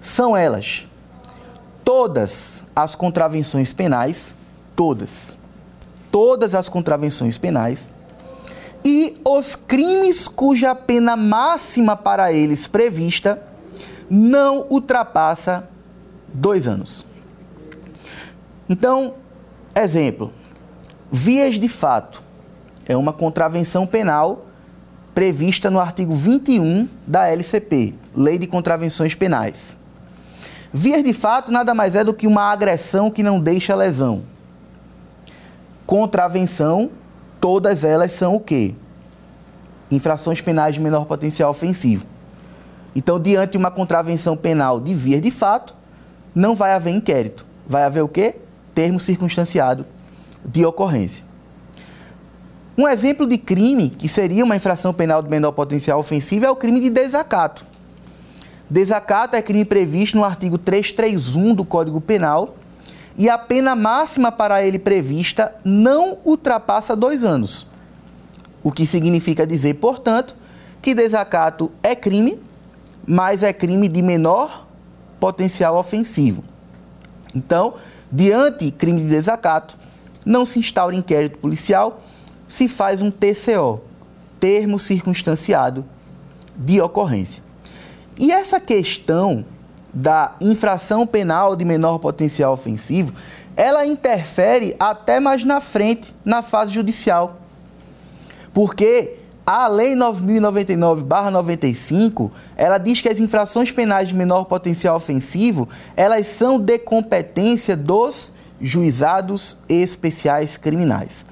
[0.00, 0.86] São elas
[1.84, 4.34] todas as contravenções penais,
[4.74, 5.36] todas,
[6.10, 7.90] todas as contravenções penais
[8.84, 13.42] e os crimes cuja pena máxima para eles prevista
[14.08, 15.68] não ultrapassa
[16.32, 17.04] dois anos.
[18.68, 19.14] Então,
[19.74, 20.32] exemplo,
[21.10, 22.22] vias de fato
[22.86, 24.46] é uma contravenção penal
[25.14, 29.76] prevista no artigo 21 da LCP, Lei de Contravenções Penais.
[30.72, 34.22] Vias de fato nada mais é do que uma agressão que não deixa lesão.
[35.90, 36.88] Contravenção
[37.40, 38.76] todas elas são o quê?
[39.90, 42.06] Infrações penais de menor potencial ofensivo.
[42.94, 45.74] Então, diante de uma contravenção penal de vias de fato,
[46.32, 47.44] não vai haver inquérito.
[47.66, 48.36] Vai haver o quê?
[48.72, 49.84] Termo circunstanciado
[50.44, 51.24] de ocorrência.
[52.78, 56.54] Um exemplo de crime que seria uma infração penal de menor potencial ofensivo é o
[56.54, 57.66] crime de desacato.
[58.70, 62.59] Desacato é crime previsto no artigo 331 do Código Penal
[63.20, 67.66] e a pena máxima para ele prevista não ultrapassa dois anos.
[68.62, 70.34] O que significa dizer, portanto,
[70.80, 72.40] que desacato é crime,
[73.06, 74.66] mas é crime de menor
[75.20, 76.42] potencial ofensivo.
[77.34, 77.74] Então,
[78.10, 79.76] diante crime de desacato,
[80.24, 82.02] não se instaura inquérito policial,
[82.48, 83.82] se faz um TCO,
[84.40, 85.84] termo circunstanciado
[86.56, 87.42] de ocorrência.
[88.16, 89.44] E essa questão
[89.92, 93.12] da infração penal de menor potencial ofensivo,
[93.56, 97.40] ela interfere até mais na frente, na fase judicial.
[98.54, 106.26] Porque a Lei 9099/95, ela diz que as infrações penais de menor potencial ofensivo, elas
[106.26, 111.26] são de competência dos juizados especiais criminais.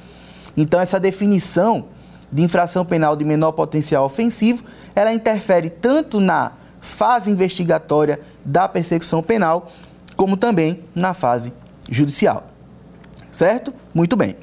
[0.57, 1.85] Então essa definição
[2.31, 9.23] de infração penal de menor potencial ofensivo, ela interfere tanto na fase investigatória da persecução
[9.23, 9.71] penal,
[10.17, 11.53] como também na fase
[11.89, 12.47] judicial.
[13.31, 13.73] Certo?
[13.95, 14.37] Muito bem.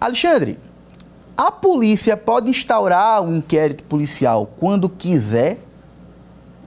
[0.00, 0.58] Alexandre,
[1.36, 5.58] a polícia pode instaurar um inquérito policial quando quiser?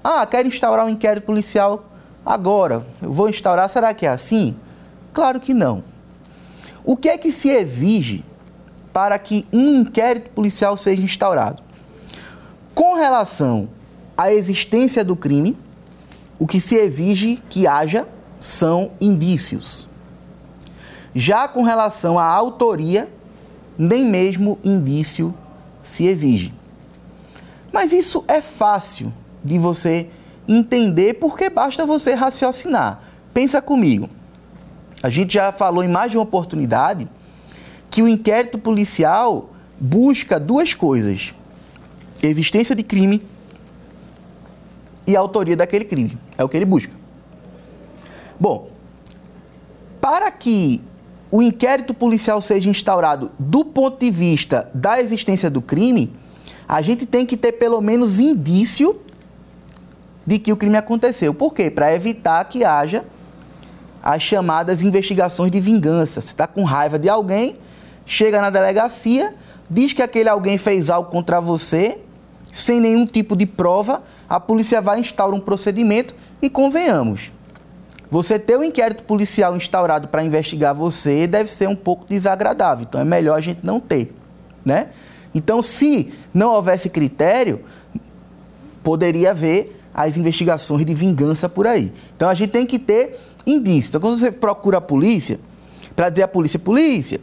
[0.04, 1.86] Ah, quero instaurar um inquérito policial
[2.26, 2.86] agora.
[3.02, 4.56] Eu vou instaurar, será que é assim?
[5.14, 5.84] Claro que não.
[6.84, 8.24] O que é que se exige
[8.92, 11.62] para que um inquérito policial seja instaurado?
[12.74, 13.70] Com relação
[14.18, 15.58] à existência do crime,
[16.38, 18.08] o que se exige que haja
[18.40, 19.88] são indícios.
[21.14, 23.10] Já com relação à autoria,
[23.78, 25.34] nem mesmo indício
[25.84, 26.54] se exige.
[27.72, 30.10] Mas isso é fácil de você
[30.48, 33.02] entender porque basta você raciocinar.
[33.34, 34.10] Pensa comigo.
[35.02, 37.08] A gente já falou em mais de uma oportunidade
[37.90, 41.34] que o inquérito policial busca duas coisas:
[42.22, 43.22] existência de crime
[45.06, 46.18] e a autoria daquele crime.
[46.38, 46.94] É o que ele busca.
[48.40, 48.70] Bom,
[50.00, 50.82] para que
[51.30, 56.14] o inquérito policial seja instaurado do ponto de vista da existência do crime,
[56.68, 59.00] a gente tem que ter pelo menos indício
[60.26, 61.34] de que o crime aconteceu.
[61.34, 61.70] Por quê?
[61.70, 63.06] Para evitar que haja
[64.02, 66.22] as chamadas investigações de vingança.
[66.22, 67.58] Você está com raiva de alguém,
[68.06, 69.36] chega na delegacia,
[69.70, 72.00] diz que aquele alguém fez algo contra você,
[72.52, 77.34] sem nenhum tipo de prova, a polícia vai instaurar um procedimento e convenhamos.
[78.10, 83.02] Você ter um inquérito policial instaurado para investigar você deve ser um pouco desagradável, então
[83.02, 84.16] é melhor a gente não ter,
[84.64, 84.88] né?
[85.36, 87.60] Então, se não houvesse critério,
[88.82, 91.92] poderia haver as investigações de vingança por aí.
[92.16, 93.90] Então, a gente tem que ter indício.
[93.90, 95.42] Então, quando você procura a polícia,
[95.94, 97.20] para dizer à polícia, polícia,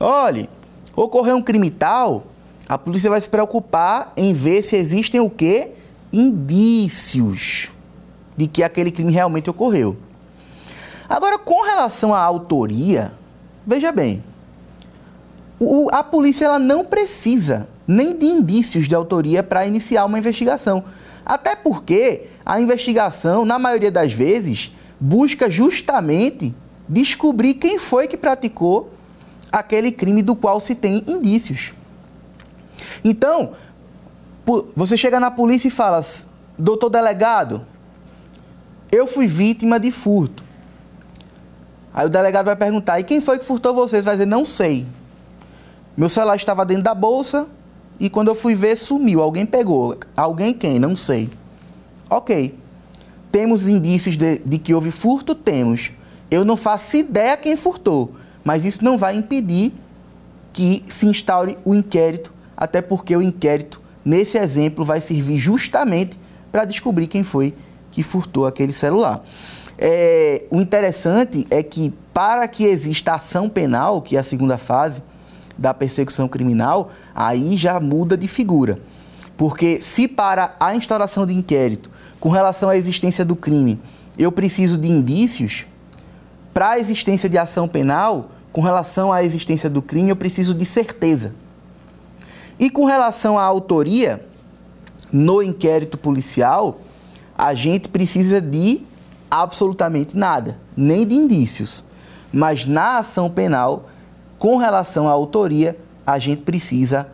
[0.00, 0.48] olhe,
[0.96, 2.24] ocorreu um crime tal,
[2.66, 5.72] a polícia vai se preocupar em ver se existem o quê?
[6.12, 7.70] Indícios
[8.36, 9.96] de que aquele crime realmente ocorreu.
[11.08, 13.12] Agora, com relação à autoria,
[13.66, 14.22] veja bem,
[15.58, 20.84] o, a polícia ela não precisa nem de indícios de autoria para iniciar uma investigação.
[21.24, 26.54] Até porque a investigação, na maioria das vezes, busca justamente
[26.88, 28.92] descobrir quem foi que praticou
[29.50, 31.72] aquele crime do qual se tem indícios.
[33.02, 33.52] Então,
[34.74, 36.04] você chega na polícia e fala,
[36.56, 37.66] doutor delegado,
[38.92, 40.44] eu fui vítima de furto.
[41.92, 44.04] Aí o delegado vai perguntar: e quem foi que furtou vocês?
[44.04, 44.86] Vai dizer: não sei.
[45.96, 47.46] Meu celular estava dentro da bolsa
[47.98, 49.22] e quando eu fui ver, sumiu.
[49.22, 49.96] Alguém pegou.
[50.14, 50.78] Alguém quem?
[50.78, 51.30] Não sei.
[52.08, 52.54] Ok.
[53.32, 55.34] Temos indícios de, de que houve furto?
[55.34, 55.90] Temos.
[56.30, 59.72] Eu não faço ideia quem furtou, mas isso não vai impedir
[60.52, 66.16] que se instaure o inquérito, até porque o inquérito, nesse exemplo, vai servir justamente
[66.52, 67.52] para descobrir quem foi
[67.90, 69.22] que furtou aquele celular.
[69.76, 75.02] É, o interessante é que, para que exista ação penal, que é a segunda fase
[75.58, 78.78] da persecução criminal, aí já muda de figura.
[79.36, 81.90] Porque se para a instauração de inquérito
[82.20, 83.78] com relação à existência do crime
[84.18, 85.66] eu preciso de indícios,
[86.54, 90.64] para a existência de ação penal, com relação à existência do crime, eu preciso de
[90.64, 91.34] certeza.
[92.58, 94.26] E com relação à autoria,
[95.12, 96.80] no inquérito policial,
[97.36, 98.80] a gente precisa de
[99.30, 101.84] absolutamente nada, nem de indícios.
[102.32, 103.88] Mas na ação penal,
[104.38, 105.76] com relação à autoria,
[106.06, 107.08] a gente precisa,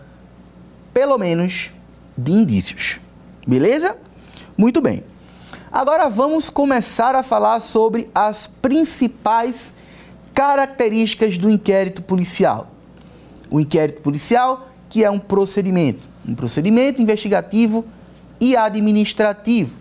[0.93, 1.71] pelo menos,
[2.17, 3.01] de indícios.
[3.47, 3.97] Beleza?
[4.57, 5.03] Muito bem.
[5.71, 9.73] Agora vamos começar a falar sobre as principais
[10.35, 12.69] características do inquérito policial.
[13.51, 17.83] O inquérito policial, que é um procedimento, um procedimento investigativo
[18.39, 19.75] e administrativo.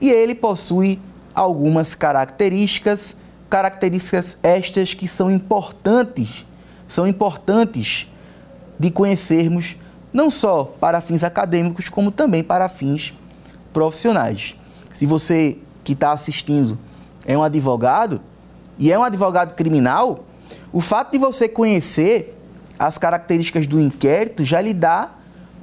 [0.00, 0.98] E ele possui
[1.32, 3.14] algumas características,
[3.48, 6.44] características estas que são importantes,
[6.88, 8.08] são importantes
[8.80, 9.76] de conhecermos
[10.12, 13.14] não só para fins acadêmicos, como também para fins
[13.72, 14.56] profissionais.
[14.92, 16.76] Se você que está assistindo
[17.24, 18.20] é um advogado
[18.76, 20.24] e é um advogado criminal,
[20.72, 22.36] o fato de você conhecer
[22.82, 25.10] as características do inquérito já lhe dá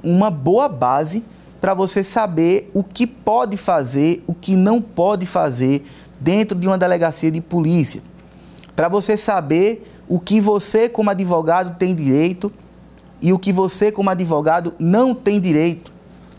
[0.02, 1.22] uma boa base
[1.60, 5.84] para você saber o que pode fazer, o que não pode fazer
[6.18, 8.00] dentro de uma delegacia de polícia.
[8.74, 12.50] Para você saber o que você, como advogado, tem direito
[13.20, 15.92] e o que você, como advogado, não tem direito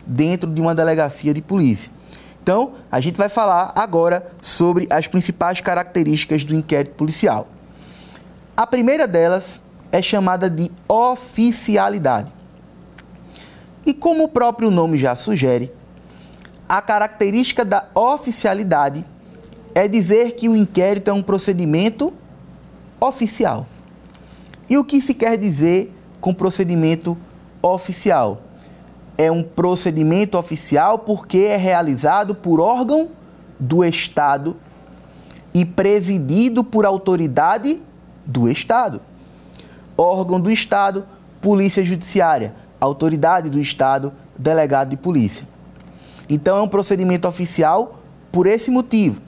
[0.04, 1.92] dentro de uma delegacia de polícia.
[2.42, 7.48] Então, a gente vai falar agora sobre as principais características do inquérito policial.
[8.58, 9.62] A primeira delas
[9.92, 12.32] é chamada de oficialidade.
[13.86, 15.72] E como o próprio nome já sugere,
[16.70, 19.04] a característica da oficialidade
[19.74, 22.14] é dizer que o inquérito é um procedimento
[23.00, 23.66] oficial.
[24.70, 27.18] E o que se quer dizer com procedimento
[27.62, 28.42] oficial?
[29.18, 33.10] É um procedimento oficial porque é realizado por órgão
[33.60, 34.56] do Estado
[35.54, 37.82] e presidido por autoridade
[38.26, 39.02] do Estado.
[40.02, 41.06] Órgão do Estado,
[41.42, 45.48] Polícia Judiciária, autoridade do Estado, delegado de polícia.
[46.30, 48.00] Então é um procedimento oficial
[48.32, 49.22] por esse motivo.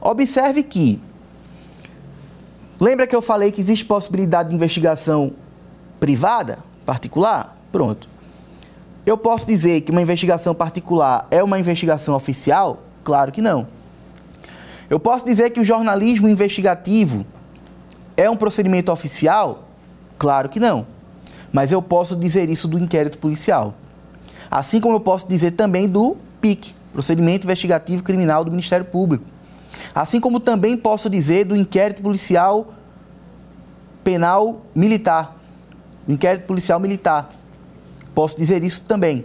[0.00, 1.00] Observe que
[2.78, 5.32] Lembra que eu falei que existe possibilidade de investigação
[5.98, 7.56] privada, particular?
[7.72, 8.06] Pronto.
[9.06, 12.82] Eu posso dizer que uma investigação particular é uma investigação oficial?
[13.02, 13.66] Claro que não.
[14.90, 17.24] Eu posso dizer que o jornalismo investigativo
[18.14, 19.65] é um procedimento oficial?
[20.18, 20.86] Claro que não.
[21.52, 23.74] Mas eu posso dizer isso do inquérito policial.
[24.50, 29.24] Assim como eu posso dizer também do PIC, Procedimento Investigativo Criminal do Ministério Público.
[29.94, 32.72] Assim como também posso dizer do inquérito policial
[34.02, 35.36] penal militar,
[36.08, 37.30] inquérito policial militar.
[38.14, 39.24] Posso dizer isso também.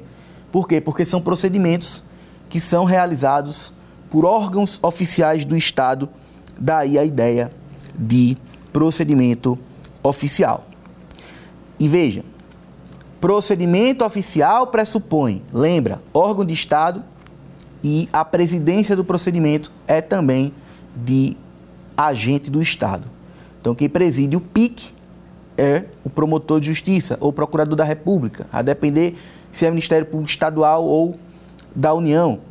[0.51, 0.81] Por quê?
[0.81, 2.03] Porque são procedimentos
[2.49, 3.71] que são realizados
[4.09, 6.09] por órgãos oficiais do Estado,
[6.59, 7.51] daí a ideia
[7.95, 8.37] de
[8.73, 9.57] procedimento
[10.03, 10.65] oficial.
[11.81, 12.23] E veja,
[13.19, 17.03] procedimento oficial pressupõe, lembra, órgão de Estado
[17.83, 20.53] e a presidência do procedimento é também
[20.95, 21.35] de
[21.97, 23.05] agente do Estado.
[23.59, 24.89] Então, quem preside o PIC
[25.57, 29.17] é o promotor de justiça ou procurador da República, a depender
[29.51, 31.17] se é Ministério Público Estadual ou
[31.75, 32.41] da União.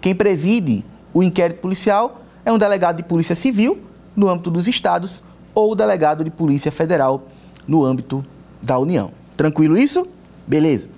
[0.00, 3.78] Quem preside o inquérito policial é um delegado de Polícia Civil
[4.16, 5.22] no âmbito dos estados
[5.54, 7.28] ou o delegado de Polícia Federal
[7.64, 8.24] no âmbito
[8.62, 9.10] da União.
[9.36, 10.06] Tranquilo isso?
[10.46, 10.88] Beleza.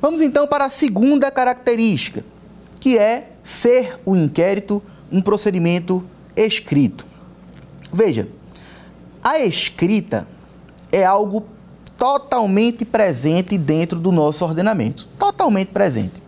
[0.00, 2.24] Vamos então para a segunda característica,
[2.80, 6.04] que é ser o inquérito um procedimento
[6.36, 7.06] escrito.
[7.92, 8.28] Veja,
[9.22, 10.26] a escrita
[10.92, 11.44] é algo
[11.96, 15.08] totalmente presente dentro do nosso ordenamento.
[15.18, 16.22] Totalmente presente.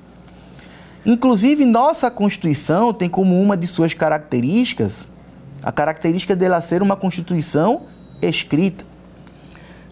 [1.05, 5.07] Inclusive, nossa Constituição tem como uma de suas características
[5.63, 7.83] a característica dela ser uma Constituição
[8.23, 8.85] escrita.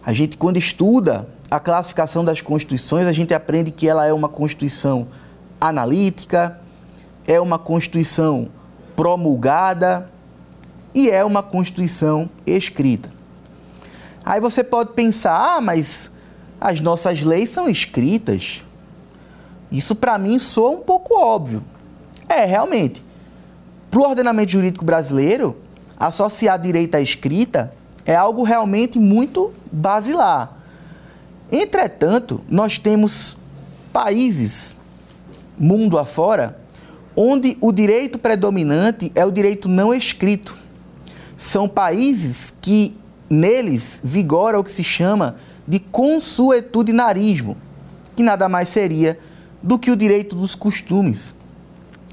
[0.05, 4.29] A gente, quando estuda a classificação das Constituições, a gente aprende que ela é uma
[4.29, 5.07] Constituição
[5.59, 6.59] analítica,
[7.27, 8.49] é uma Constituição
[8.95, 10.09] promulgada
[10.93, 13.09] e é uma Constituição escrita.
[14.23, 16.11] Aí você pode pensar, ah, mas
[16.59, 18.63] as nossas leis são escritas.
[19.71, 21.63] Isso para mim soa um pouco óbvio.
[22.27, 23.03] É, realmente.
[23.89, 25.57] Para o ordenamento jurídico brasileiro,
[25.99, 27.73] associar direito à escrita
[28.09, 30.57] é algo realmente muito basilar.
[31.51, 33.37] Entretanto, nós temos
[33.93, 34.75] países,
[35.55, 36.59] mundo afora,
[37.15, 40.57] onde o direito predominante é o direito não escrito.
[41.37, 42.97] São países que
[43.29, 45.35] neles vigora o que se chama
[45.67, 47.55] de consuetudinarismo,
[48.15, 49.19] que nada mais seria
[49.61, 51.35] do que o direito dos costumes.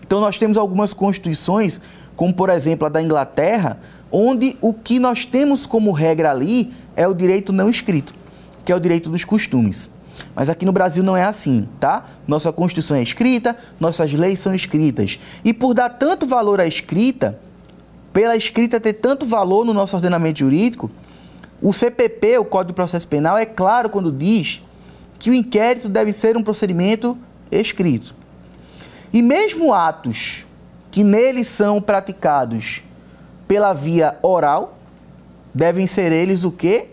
[0.06, 1.80] Então nós temos algumas constituições,
[2.16, 3.78] como por exemplo a da Inglaterra,
[4.10, 8.14] onde o que nós temos como regra ali é o direito não escrito,
[8.64, 9.90] que é o direito dos costumes.
[10.34, 12.06] Mas aqui no Brasil não é assim, tá?
[12.26, 15.18] Nossa Constituição é escrita, nossas leis são escritas.
[15.44, 17.38] E por dar tanto valor à escrita,
[18.12, 20.90] pela escrita ter tanto valor no nosso ordenamento jurídico,
[21.60, 24.62] o CPP, o Código de Processo Penal, é claro quando diz
[25.18, 27.16] que o inquérito deve ser um procedimento
[27.50, 28.14] escrito.
[29.12, 30.45] E mesmo atos
[30.96, 32.82] que neles são praticados
[33.46, 34.78] pela via oral,
[35.52, 36.86] devem ser eles o quê?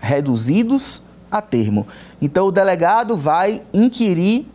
[0.00, 1.86] Reduzidos a termo.
[2.18, 4.46] Então o delegado vai inquirir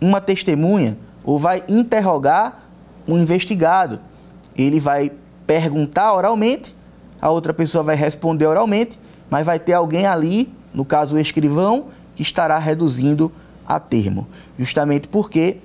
[0.00, 2.60] uma testemunha ou vai interrogar
[3.08, 3.98] um investigado.
[4.56, 5.10] Ele vai
[5.44, 6.76] perguntar oralmente,
[7.20, 8.96] a outra pessoa vai responder oralmente,
[9.28, 13.32] mas vai ter alguém ali, no caso o escrivão, que estará reduzindo
[13.66, 14.28] a termo.
[14.56, 15.56] Justamente porque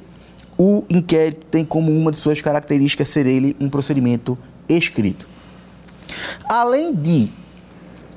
[0.62, 4.38] o inquérito tem como uma de suas características ser ele um procedimento
[4.68, 5.26] escrito.
[6.44, 7.30] Além de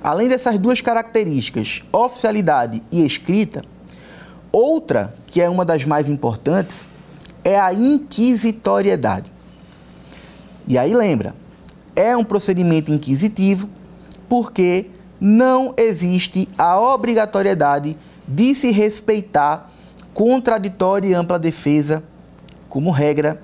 [0.02, 3.62] além dessas duas características, oficialidade e escrita,
[4.50, 6.88] outra que é uma das mais importantes
[7.44, 9.30] é a inquisitoriedade.
[10.66, 11.36] E aí lembra,
[11.94, 13.68] é um procedimento inquisitivo
[14.28, 14.86] porque
[15.20, 19.70] não existe a obrigatoriedade de se respeitar
[20.12, 22.02] contraditória e ampla defesa
[22.72, 23.38] como regra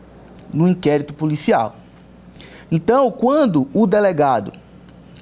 [0.51, 1.76] no inquérito policial.
[2.72, 4.55] Então, quando o delegado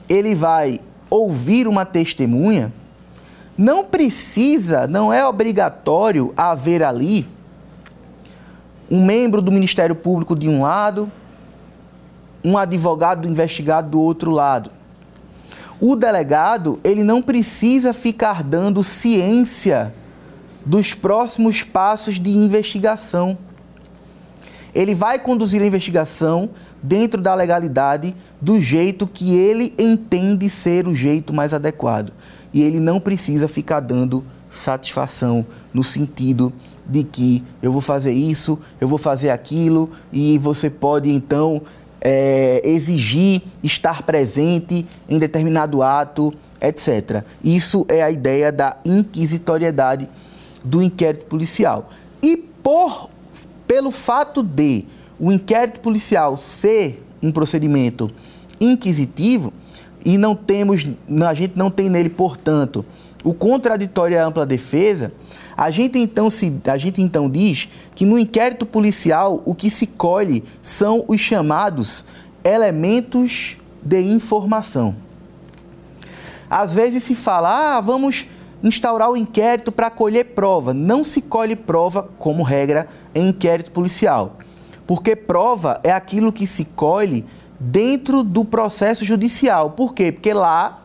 [0.09, 0.81] ele vai
[1.11, 2.73] ouvir uma testemunha,
[3.59, 7.27] não precisa, não é obrigatório haver ali
[8.89, 11.11] um membro do Ministério Público de um lado,
[12.45, 14.71] um advogado do investigado do outro lado.
[15.81, 19.93] O delegado, ele não precisa ficar dando ciência
[20.65, 23.37] dos próximos passos de investigação
[24.77, 26.51] ele vai conduzir a investigação
[26.83, 32.13] dentro da legalidade, do jeito que ele entende ser o jeito mais adequado.
[32.53, 36.53] E ele não precisa ficar dando satisfação no sentido
[36.87, 41.63] de que eu vou fazer isso, eu vou fazer aquilo, e você pode então
[41.99, 47.25] é, exigir estar presente em determinado ato, etc.
[47.43, 50.07] Isso é a ideia da inquisitoriedade
[50.63, 51.89] do inquérito policial.
[52.23, 53.16] E por
[53.67, 54.85] pelo fato de
[55.19, 58.11] o inquérito policial ser um procedimento
[58.61, 59.53] inquisitivo
[60.05, 60.87] e não temos,
[61.27, 62.85] a gente não tem nele, portanto,
[63.25, 65.13] o contraditório a ampla defesa,
[65.57, 69.87] a gente então se, a gente então diz que no inquérito policial o que se
[69.87, 72.05] colhe são os chamados
[72.45, 74.95] elementos de informação.
[76.49, 78.27] Às vezes se fala, ah, vamos
[78.63, 80.73] instaurar o inquérito para colher prova.
[80.73, 84.37] Não se colhe prova, como regra, em inquérito policial.
[84.87, 87.25] Porque prova é aquilo que se colhe
[87.59, 89.71] dentro do processo judicial.
[89.71, 90.13] Por quê?
[90.13, 90.83] Porque lá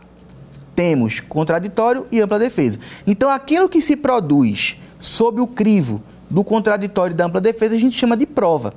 [0.76, 2.80] temos contraditório e ampla defesa.
[3.06, 7.80] Então, aquilo que se produz sob o crivo do contraditório e da ampla defesa, a
[7.80, 8.74] gente chama de prova.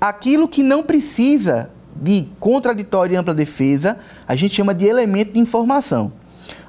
[0.00, 5.38] Aquilo que não precisa de contraditório e ampla defesa, a gente chama de elemento de
[5.38, 6.12] informação.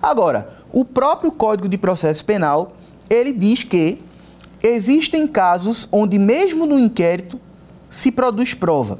[0.01, 2.75] Agora, o próprio Código de Processo Penal,
[3.07, 4.01] ele diz que
[4.61, 7.39] existem casos onde mesmo no inquérito
[7.91, 8.97] se produz prova.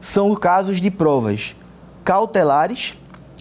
[0.00, 1.54] São os casos de provas
[2.04, 2.98] cautelares,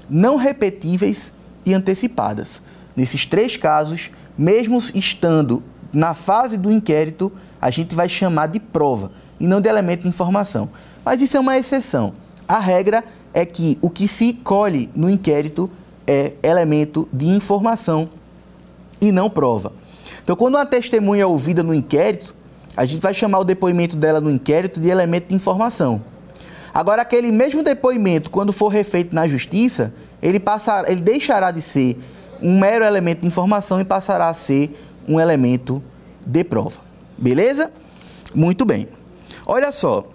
[0.07, 1.33] não repetíveis
[1.65, 2.61] e antecipadas.
[2.95, 9.11] Nesses três casos, mesmo estando na fase do inquérito, a gente vai chamar de prova
[9.39, 10.69] e não de elemento de informação.
[11.03, 12.13] Mas isso é uma exceção.
[12.47, 15.69] A regra é que o que se colhe no inquérito
[16.10, 18.10] é elemento de informação
[18.99, 19.72] e não prova.
[20.24, 22.34] Então, quando uma testemunha é ouvida no inquérito,
[22.76, 26.01] a gente vai chamar o depoimento dela no inquérito de elemento de informação.
[26.74, 31.99] Agora, aquele mesmo depoimento, quando for refeito na justiça, ele, passará, ele deixará de ser
[32.41, 34.76] um mero elemento de informação e passará a ser
[35.07, 35.82] um elemento
[36.26, 36.82] de prova.
[37.18, 37.72] Beleza?
[38.34, 38.88] Muito bem.
[39.45, 40.07] Olha só.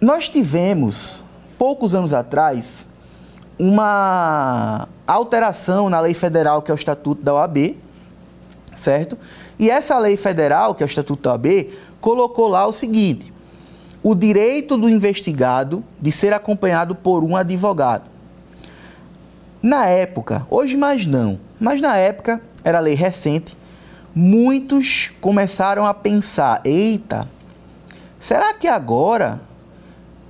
[0.00, 1.22] nós tivemos,
[1.56, 2.85] poucos anos atrás,
[3.58, 7.76] uma alteração na lei federal, que é o Estatuto da OAB,
[8.74, 9.16] certo?
[9.58, 13.32] E essa lei federal, que é o Estatuto da OAB, colocou lá o seguinte:
[14.02, 18.04] o direito do investigado de ser acompanhado por um advogado.
[19.62, 23.56] Na época, hoje mais não, mas na época era lei recente,
[24.14, 27.26] muitos começaram a pensar: eita,
[28.20, 29.40] será que agora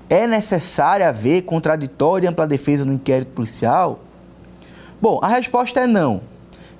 [0.09, 4.01] é necessário haver contraditório e ampla defesa no inquérito policial?
[5.01, 6.21] Bom, a resposta é não.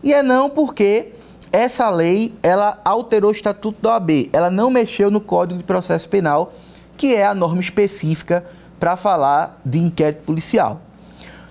[0.03, 1.13] E é não porque
[1.53, 6.09] essa lei ela alterou o estatuto da OAB, ela não mexeu no Código de Processo
[6.09, 6.53] Penal,
[6.97, 8.45] que é a norma específica
[8.79, 10.81] para falar de inquérito policial.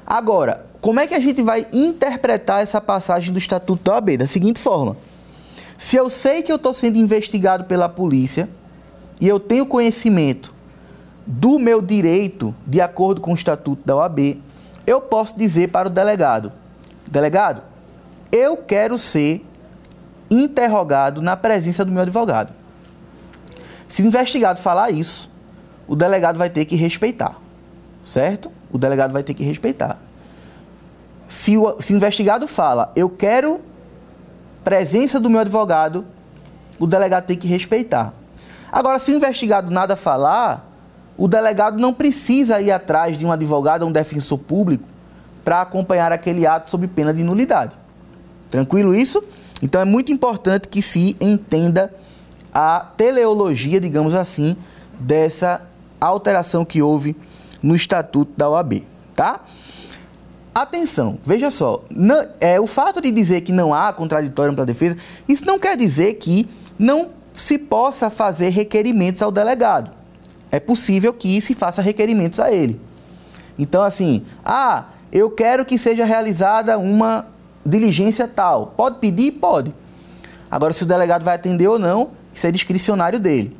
[0.05, 4.17] Agora, como é que a gente vai interpretar essa passagem do estatuto da OAB?
[4.17, 4.95] Da seguinte forma:
[5.77, 8.47] se eu sei que eu estou sendo investigado pela polícia
[9.19, 10.54] e eu tenho conhecimento
[11.25, 14.41] do meu direito de acordo com o estatuto da OAB,
[14.85, 16.51] eu posso dizer para o delegado:
[17.07, 17.61] delegado,
[18.31, 19.45] eu quero ser
[20.29, 22.53] interrogado na presença do meu advogado.
[23.87, 25.29] Se o investigado falar isso,
[25.87, 27.37] o delegado vai ter que respeitar,
[28.03, 28.51] certo?
[28.71, 29.97] O delegado vai ter que respeitar.
[31.27, 33.61] Se o, se o investigado fala, eu quero
[34.63, 36.05] presença do meu advogado,
[36.79, 38.13] o delegado tem que respeitar.
[38.71, 40.74] Agora, se o investigado nada falar,
[41.17, 44.83] o delegado não precisa ir atrás de um advogado, um defensor público,
[45.43, 47.73] para acompanhar aquele ato sob pena de nulidade.
[48.49, 49.23] Tranquilo isso?
[49.61, 51.93] Então é muito importante que se entenda
[52.53, 54.55] a teleologia, digamos assim,
[54.99, 55.61] dessa
[55.99, 57.15] alteração que houve
[57.61, 58.83] no estatuto da OAB,
[59.15, 59.41] tá?
[60.53, 64.65] Atenção, veja só, não, é, o fato de dizer que não há contraditório para a
[64.65, 64.97] defesa,
[65.27, 66.47] isso não quer dizer que
[66.79, 69.91] não se possa fazer requerimentos ao delegado
[70.51, 72.79] é possível que se faça requerimentos a ele.
[73.57, 77.25] Então, assim, ah, eu quero que seja realizada uma
[77.65, 78.73] diligência tal.
[78.77, 79.31] Pode pedir?
[79.33, 79.73] Pode.
[80.49, 83.55] Agora, se o delegado vai atender ou não, isso é discricionário dele.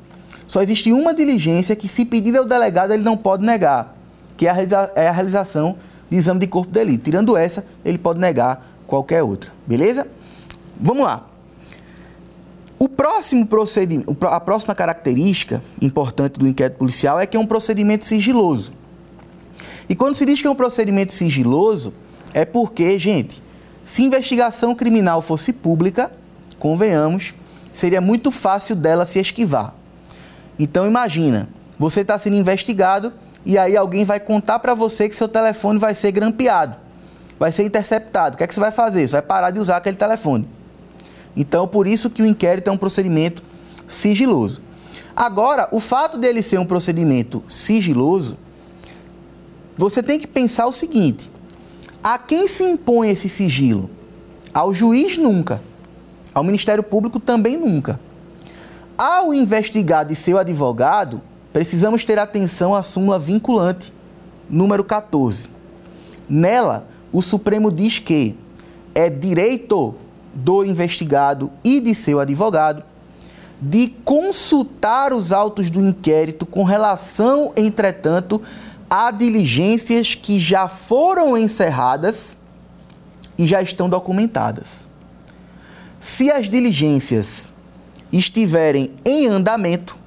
[0.47, 3.95] Só existe uma diligência que, se pedida ao delegado, ele não pode negar,
[4.37, 5.77] que é a, é realização
[6.09, 7.03] de exame de corpo de delito.
[7.05, 9.51] Tirando essa, ele pode negar qualquer outra.
[9.65, 10.07] Beleza?
[10.79, 11.25] Vamos lá.
[12.77, 18.03] O próximo procedimento, a próxima característica importante do inquérito policial é que é um procedimento
[18.05, 18.73] sigiloso.
[19.87, 21.93] E quando se diz que é um procedimento sigiloso,
[22.33, 23.41] é porque, gente,
[23.85, 26.11] se investigação criminal fosse pública,
[26.59, 27.33] convenhamos,
[27.73, 29.73] seria muito fácil dela se esquivar.
[30.59, 31.47] Então imagina,
[31.77, 33.13] você está sendo investigado
[33.45, 36.75] e aí alguém vai contar para você que seu telefone vai ser grampeado,
[37.39, 38.35] vai ser interceptado.
[38.35, 39.07] O que é que você vai fazer?
[39.07, 40.47] Você vai parar de usar aquele telefone.
[41.35, 43.43] Então, por isso que o inquérito é um procedimento
[43.87, 44.61] sigiloso.
[45.15, 48.37] Agora, o fato dele ser um procedimento sigiloso,
[49.77, 51.29] você tem que pensar o seguinte:
[52.03, 53.89] a quem se impõe esse sigilo?
[54.53, 55.61] Ao juiz nunca.
[56.33, 57.99] Ao Ministério Público também nunca.
[58.97, 61.21] Ao investigado e seu advogado,
[61.51, 63.93] precisamos ter atenção à súmula vinculante,
[64.49, 65.49] número 14.
[66.29, 68.35] Nela, o Supremo diz que
[68.93, 69.95] é direito
[70.35, 72.83] do investigado e de seu advogado
[73.61, 78.41] de consultar os autos do inquérito com relação, entretanto,
[78.89, 82.37] a diligências que já foram encerradas
[83.37, 84.85] e já estão documentadas.
[85.99, 87.51] Se as diligências
[88.11, 89.97] estiverem em andamento,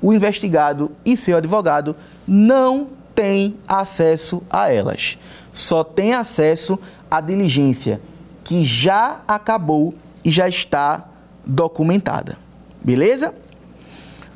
[0.00, 1.94] o investigado e seu advogado
[2.26, 5.18] não têm acesso a elas.
[5.52, 6.78] Só tem acesso
[7.10, 8.00] à diligência
[8.44, 11.08] que já acabou e já está
[11.44, 12.36] documentada.
[12.82, 13.34] Beleza?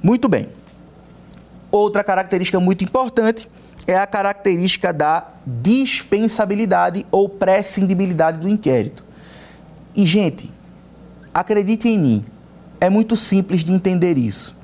[0.03, 0.49] Muito bem.
[1.71, 3.49] Outra característica muito importante
[3.87, 9.05] é a característica da dispensabilidade ou prescindibilidade do inquérito.
[9.95, 10.51] E, gente,
[11.33, 12.25] acredite em mim,
[12.81, 14.55] é muito simples de entender isso.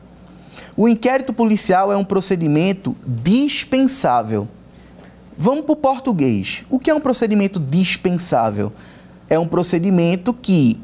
[0.77, 4.49] O inquérito policial é um procedimento dispensável.
[5.37, 6.65] Vamos para o português.
[6.69, 8.73] O que é um procedimento dispensável?
[9.33, 10.79] É um procedimento que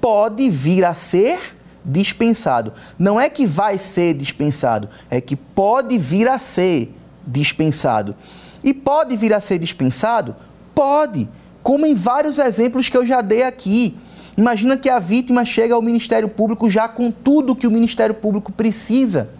[0.00, 2.72] pode vir a ser dispensado.
[2.96, 6.94] Não é que vai ser dispensado, é que pode vir a ser
[7.26, 8.14] dispensado.
[8.62, 10.36] E pode vir a ser dispensado?
[10.72, 11.28] Pode,
[11.64, 13.96] como em vários exemplos que eu já dei aqui.
[14.36, 18.52] Imagina que a vítima chega ao Ministério Público já com tudo que o Ministério Público
[18.52, 19.30] precisa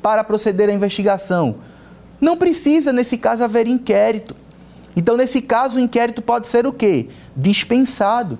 [0.00, 1.56] para proceder à investigação.
[2.18, 4.34] Não precisa, nesse caso, haver inquérito.
[4.98, 7.06] Então, nesse caso, o inquérito pode ser o quê?
[7.36, 8.36] Dispensado.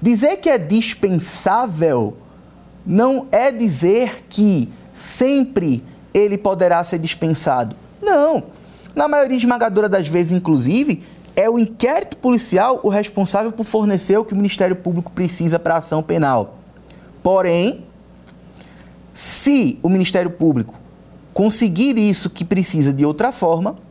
[0.00, 2.18] Dizer que é dispensável
[2.84, 5.82] não é dizer que sempre
[6.12, 7.74] ele poderá ser dispensado.
[8.02, 8.42] Não.
[8.94, 11.02] Na maioria esmagadora das vezes, inclusive,
[11.34, 15.76] é o inquérito policial o responsável por fornecer o que o Ministério Público precisa para
[15.76, 16.58] a ação penal.
[17.22, 17.86] Porém,
[19.14, 20.74] se o Ministério Público
[21.32, 23.85] conseguir isso que precisa de outra forma,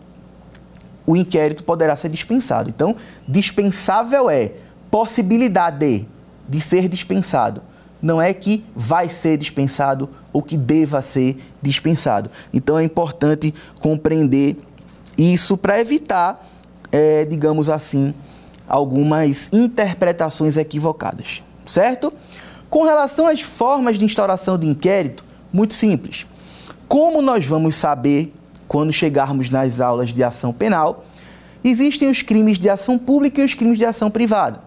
[1.06, 2.70] o inquérito poderá ser dispensado.
[2.70, 2.95] Então,
[3.28, 4.51] dispensável é
[4.89, 6.08] possibilidade
[6.47, 7.62] de ser dispensado.
[8.01, 12.30] Não é que vai ser dispensado ou que deva ser dispensado.
[12.53, 14.58] Então, é importante compreender
[15.18, 16.45] isso para evitar,
[16.91, 18.14] é, digamos assim,
[18.68, 21.41] algumas interpretações equivocadas.
[21.66, 22.14] Certo?
[22.70, 26.28] Com relação às formas de instauração de inquérito, muito simples.
[26.88, 28.34] Como nós vamos saber
[28.68, 31.05] quando chegarmos nas aulas de ação penal?
[31.63, 34.59] Existem os crimes de ação pública e os crimes de ação privada.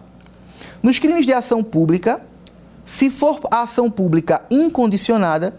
[0.83, 2.21] Nos crimes de ação pública,
[2.85, 5.53] se for a ação pública incondicionada,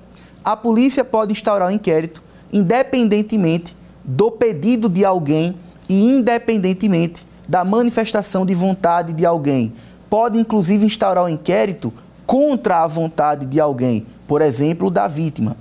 [0.45, 2.23] a polícia pode instaurar o um inquérito
[2.53, 5.55] independentemente do pedido de alguém
[5.89, 9.73] e independentemente da manifestação de vontade de alguém.
[10.09, 11.93] Pode inclusive instaurar o um inquérito
[12.27, 15.57] contra a vontade de alguém, por exemplo, da vítima.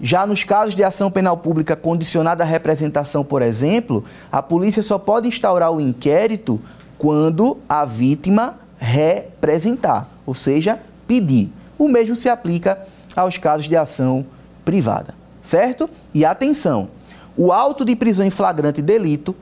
[0.00, 4.98] Já nos casos de ação penal pública condicionada à representação, por exemplo, a polícia só
[4.98, 6.58] pode instaurar o inquérito
[6.96, 11.52] quando a vítima representar, ou seja, pedir.
[11.78, 12.78] O mesmo se aplica
[13.14, 14.24] aos casos de ação
[14.64, 15.88] privada, certo?
[16.14, 16.88] E atenção,
[17.36, 19.36] o auto de prisão em flagrante delito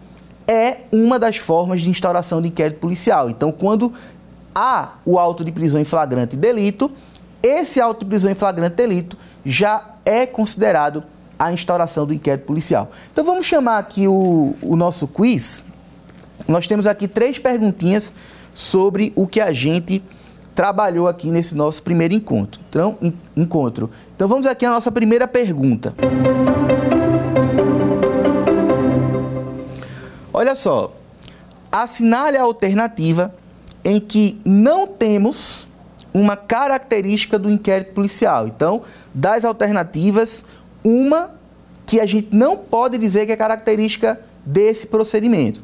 [0.47, 3.31] é uma das formas de instauração de inquérito policial.
[3.31, 3.93] Então, quando
[4.55, 6.91] há o auto de prisão em flagrante delito,
[7.43, 11.05] esse auto de prisão em flagrante delito já é considerado
[11.39, 12.91] a instauração do inquérito policial.
[13.13, 15.63] Então vamos chamar aqui o, o nosso quiz.
[16.49, 18.13] Nós temos aqui três perguntinhas
[18.53, 20.03] sobre o que a gente
[20.55, 22.61] trabalhou aqui nesse nosso primeiro encontro.
[22.69, 22.99] Então,
[23.37, 23.89] encontro.
[24.17, 25.95] Então vamos aqui à nossa primeira pergunta.
[30.33, 30.93] Olha só.
[31.71, 33.33] Assinale a alternativa
[33.85, 35.68] em que não temos
[36.19, 38.47] uma característica do inquérito policial.
[38.47, 38.83] Então,
[39.15, 40.45] das alternativas,
[40.85, 41.31] uma
[41.87, 45.61] que a gente não pode dizer que é característica desse procedimento.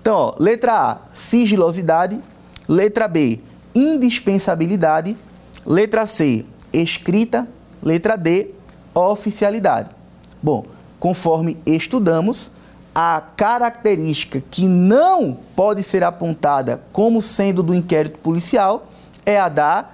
[0.00, 2.20] Então, ó, letra A, sigilosidade.
[2.68, 3.40] Letra B,
[3.74, 5.16] indispensabilidade.
[5.64, 7.46] Letra C, escrita.
[7.82, 8.50] Letra D,
[8.94, 9.90] oficialidade.
[10.42, 10.64] Bom,
[10.98, 12.52] conforme estudamos,
[12.94, 18.88] a característica que não pode ser apontada como sendo do inquérito policial
[19.24, 19.86] é a da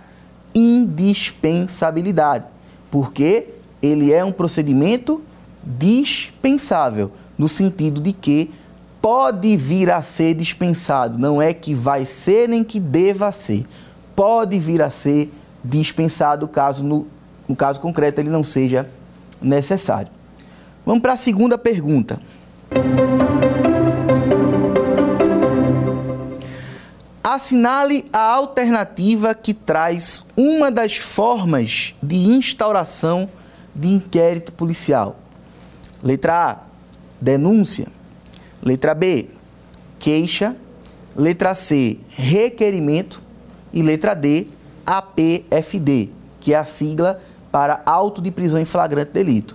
[0.54, 2.44] indispensabilidade,
[2.90, 3.46] porque
[3.82, 5.22] ele é um procedimento
[5.62, 8.50] dispensável, no sentido de que
[9.00, 13.66] pode vir a ser dispensado, não é que vai ser nem que deva ser.
[14.16, 17.06] Pode vir a ser dispensado caso no,
[17.48, 18.88] no caso concreto ele não seja
[19.40, 20.08] necessário.
[20.84, 22.18] Vamos para a segunda pergunta.
[27.30, 33.28] Assinale a alternativa que traz uma das formas de instauração
[33.74, 35.16] de inquérito policial.
[36.02, 36.58] Letra A,
[37.20, 37.88] denúncia.
[38.62, 39.28] Letra B,
[39.98, 40.56] queixa.
[41.14, 43.20] Letra C, requerimento.
[43.74, 44.46] E letra D,
[44.86, 46.08] APFD,
[46.40, 47.20] que é a sigla
[47.52, 49.54] para auto de prisão em flagrante delito.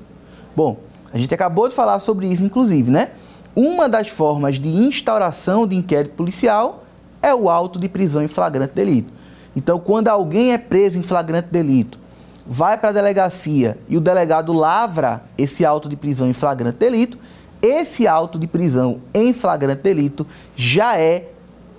[0.55, 0.77] Bom,
[1.11, 3.13] a gente acabou de falar sobre isso, inclusive, né?
[3.55, 6.82] Uma das formas de instauração de inquérito policial
[7.23, 9.11] é o auto de prisão em flagrante delito.
[9.55, 11.97] Então, quando alguém é preso em flagrante delito,
[12.45, 17.17] vai para a delegacia e o delegado lavra esse auto de prisão em flagrante delito,
[17.61, 21.29] esse auto de prisão em flagrante delito já é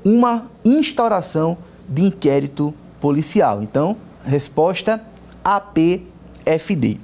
[0.03, 3.63] uma instauração de inquérito policial.
[3.63, 5.03] Então, resposta
[5.45, 6.99] APFD.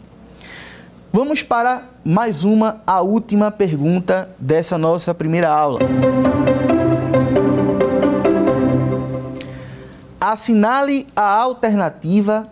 [1.12, 5.80] Vamos para mais uma, a última pergunta dessa nossa primeira aula.
[10.32, 12.48] Assinale a alternativa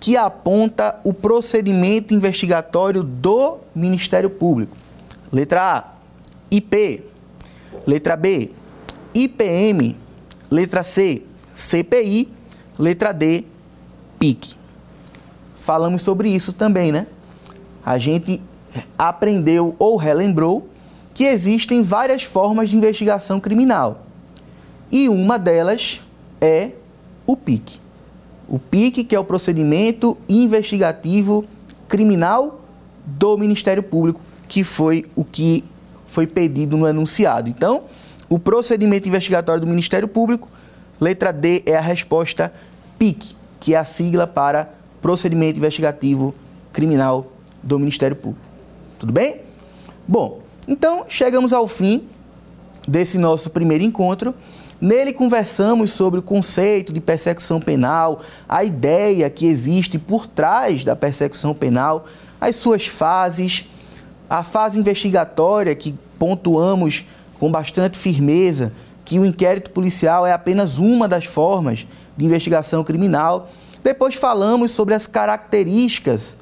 [0.00, 4.76] que aponta o procedimento investigatório do Ministério Público.
[5.32, 5.84] Letra A,
[6.50, 7.02] IP.
[7.86, 8.50] Letra B,
[9.14, 9.96] IPM.
[10.50, 11.22] Letra C,
[11.54, 12.28] CPI.
[12.78, 13.44] Letra D,
[14.18, 14.56] PIC.
[15.56, 17.06] Falamos sobre isso também, né?
[17.84, 18.40] a gente
[18.96, 20.68] aprendeu ou relembrou
[21.12, 24.06] que existem várias formas de investigação criminal.
[24.90, 26.00] E uma delas
[26.40, 26.72] é
[27.26, 27.80] o PIC.
[28.48, 31.44] O PIC, que é o procedimento investigativo
[31.88, 32.60] criminal
[33.04, 35.64] do Ministério Público, que foi o que
[36.06, 37.48] foi pedido no enunciado.
[37.48, 37.84] Então,
[38.28, 40.48] o procedimento investigatório do Ministério Público,
[41.00, 42.52] letra D é a resposta
[42.98, 44.70] PIC, que é a sigla para
[45.00, 46.34] procedimento investigativo
[46.72, 48.44] criminal do Ministério Público.
[48.98, 49.42] Tudo bem?
[50.06, 52.04] Bom, então chegamos ao fim
[52.86, 54.34] desse nosso primeiro encontro.
[54.84, 60.94] Nele conversamos sobre o conceito de persecução penal, a ideia que existe por trás da
[60.94, 62.04] persecução penal,
[62.38, 63.64] as suas fases,
[64.28, 67.02] a fase investigatória que pontuamos
[67.40, 68.74] com bastante firmeza
[69.06, 73.48] que o inquérito policial é apenas uma das formas de investigação criminal.
[73.82, 76.36] Depois falamos sobre as características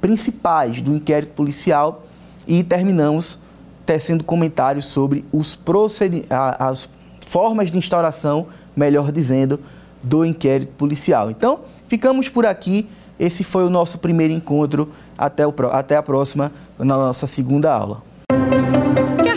[0.00, 2.04] principais do inquérito policial
[2.48, 3.38] e terminamos
[3.86, 6.26] tecendo comentários sobre os proced...
[6.28, 6.88] as
[7.26, 9.60] formas de instauração, melhor dizendo,
[10.02, 11.30] do inquérito policial.
[11.30, 12.88] Então, ficamos por aqui.
[13.18, 14.88] Esse foi o nosso primeiro encontro.
[15.18, 15.52] Até, o...
[15.72, 18.05] Até a próxima, na nossa segunda aula